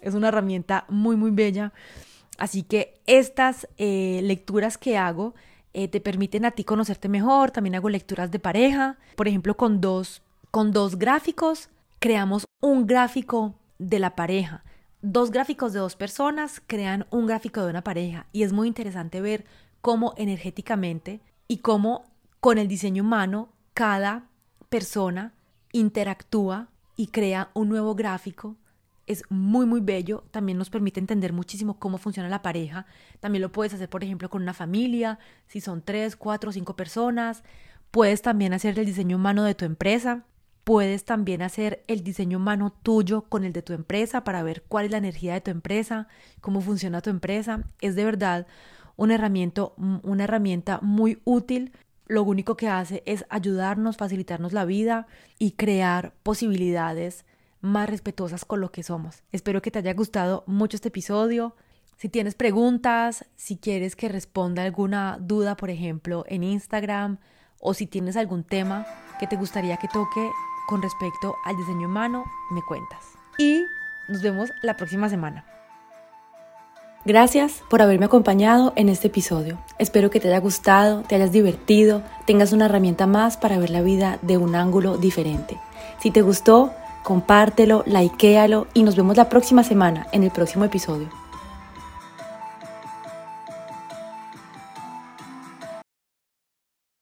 es 0.00 0.14
una 0.14 0.28
herramienta 0.28 0.86
muy, 0.88 1.16
muy 1.16 1.30
bella. 1.30 1.72
Así 2.38 2.62
que 2.62 3.00
estas 3.06 3.68
eh, 3.76 4.20
lecturas 4.22 4.78
que 4.78 4.96
hago 4.96 5.34
eh, 5.74 5.88
te 5.88 6.00
permiten 6.00 6.44
a 6.44 6.52
ti 6.52 6.64
conocerte 6.64 7.08
mejor. 7.08 7.50
También 7.50 7.74
hago 7.74 7.90
lecturas 7.90 8.30
de 8.30 8.38
pareja. 8.38 8.98
Por 9.16 9.28
ejemplo, 9.28 9.56
con 9.56 9.80
dos, 9.80 10.22
con 10.50 10.72
dos 10.72 10.98
gráficos, 10.98 11.68
creamos 12.02 12.46
un 12.60 12.88
gráfico 12.88 13.54
de 13.78 14.00
la 14.00 14.16
pareja 14.16 14.64
dos 15.02 15.30
gráficos 15.30 15.72
de 15.72 15.78
dos 15.78 15.94
personas 15.94 16.60
crean 16.66 17.06
un 17.10 17.28
gráfico 17.28 17.62
de 17.62 17.70
una 17.70 17.84
pareja 17.84 18.26
y 18.32 18.42
es 18.42 18.52
muy 18.52 18.66
interesante 18.66 19.20
ver 19.20 19.44
cómo 19.82 20.12
energéticamente 20.16 21.20
y 21.46 21.58
cómo 21.58 22.04
con 22.40 22.58
el 22.58 22.66
diseño 22.66 23.04
humano 23.04 23.52
cada 23.72 24.26
persona 24.68 25.32
interactúa 25.70 26.70
y 26.96 27.06
crea 27.06 27.50
un 27.54 27.68
nuevo 27.68 27.94
gráfico. 27.94 28.56
Es 29.06 29.22
muy, 29.28 29.64
muy 29.64 29.80
bello. 29.80 30.24
También 30.32 30.58
nos 30.58 30.70
permite 30.70 30.98
entender 30.98 31.32
muchísimo 31.32 31.78
cómo 31.78 31.98
funciona 31.98 32.28
la 32.28 32.42
pareja. 32.42 32.86
También 33.20 33.42
lo 33.42 33.52
puedes 33.52 33.74
hacer, 33.74 33.88
por 33.88 34.02
ejemplo, 34.02 34.28
con 34.28 34.42
una 34.42 34.54
familia, 34.54 35.20
si 35.46 35.60
son 35.60 35.82
tres, 35.82 36.16
cuatro, 36.16 36.50
cinco 36.50 36.74
personas. 36.74 37.44
Puedes 37.92 38.22
también 38.22 38.54
hacer 38.54 38.76
el 38.76 38.86
diseño 38.86 39.16
humano 39.16 39.44
de 39.44 39.54
tu 39.54 39.64
empresa. 39.64 40.24
Puedes 40.64 41.04
también 41.04 41.42
hacer 41.42 41.82
el 41.88 42.04
diseño 42.04 42.38
humano 42.38 42.72
tuyo 42.82 43.22
con 43.22 43.42
el 43.44 43.52
de 43.52 43.62
tu 43.62 43.72
empresa 43.72 44.22
para 44.22 44.44
ver 44.44 44.62
cuál 44.68 44.84
es 44.84 44.90
la 44.92 44.98
energía 44.98 45.34
de 45.34 45.40
tu 45.40 45.50
empresa, 45.50 46.06
cómo 46.40 46.60
funciona 46.60 47.00
tu 47.00 47.10
empresa. 47.10 47.64
Es 47.80 47.96
de 47.96 48.04
verdad 48.04 48.46
una 48.96 49.14
herramienta, 49.14 49.70
una 49.76 50.24
herramienta 50.24 50.78
muy 50.80 51.20
útil. 51.24 51.72
Lo 52.06 52.22
único 52.22 52.56
que 52.56 52.68
hace 52.68 53.02
es 53.06 53.24
ayudarnos, 53.28 53.96
facilitarnos 53.96 54.52
la 54.52 54.64
vida 54.64 55.08
y 55.38 55.52
crear 55.52 56.14
posibilidades 56.22 57.24
más 57.60 57.90
respetuosas 57.90 58.44
con 58.44 58.60
lo 58.60 58.70
que 58.70 58.84
somos. 58.84 59.22
Espero 59.32 59.62
que 59.62 59.70
te 59.70 59.80
haya 59.80 59.94
gustado 59.94 60.44
mucho 60.46 60.76
este 60.76 60.88
episodio. 60.88 61.56
Si 61.96 62.08
tienes 62.08 62.34
preguntas, 62.34 63.24
si 63.36 63.56
quieres 63.56 63.96
que 63.96 64.08
responda 64.08 64.62
alguna 64.62 65.18
duda, 65.20 65.56
por 65.56 65.70
ejemplo, 65.70 66.24
en 66.28 66.44
Instagram, 66.44 67.18
o 67.60 67.74
si 67.74 67.86
tienes 67.86 68.16
algún 68.16 68.42
tema 68.42 68.86
que 69.20 69.28
te 69.28 69.36
gustaría 69.36 69.76
que 69.76 69.86
toque, 69.86 70.30
con 70.66 70.82
respecto 70.82 71.36
al 71.44 71.56
diseño 71.56 71.88
humano, 71.88 72.24
me 72.50 72.62
cuentas. 72.62 73.00
Y 73.38 73.64
nos 74.08 74.22
vemos 74.22 74.52
la 74.62 74.76
próxima 74.76 75.08
semana. 75.08 75.44
Gracias 77.04 77.64
por 77.68 77.82
haberme 77.82 78.06
acompañado 78.06 78.72
en 78.76 78.88
este 78.88 79.08
episodio. 79.08 79.58
Espero 79.78 80.08
que 80.10 80.20
te 80.20 80.28
haya 80.28 80.38
gustado, 80.38 81.02
te 81.02 81.16
hayas 81.16 81.32
divertido, 81.32 82.02
tengas 82.26 82.52
una 82.52 82.66
herramienta 82.66 83.08
más 83.08 83.36
para 83.36 83.58
ver 83.58 83.70
la 83.70 83.82
vida 83.82 84.18
de 84.22 84.36
un 84.38 84.54
ángulo 84.54 84.98
diferente. 84.98 85.58
Si 86.00 86.12
te 86.12 86.22
gustó, 86.22 86.72
compártelo, 87.02 87.82
likealo 87.86 88.68
y 88.72 88.84
nos 88.84 88.94
vemos 88.94 89.16
la 89.16 89.28
próxima 89.28 89.64
semana 89.64 90.06
en 90.12 90.22
el 90.22 90.30
próximo 90.30 90.64
episodio. 90.64 91.21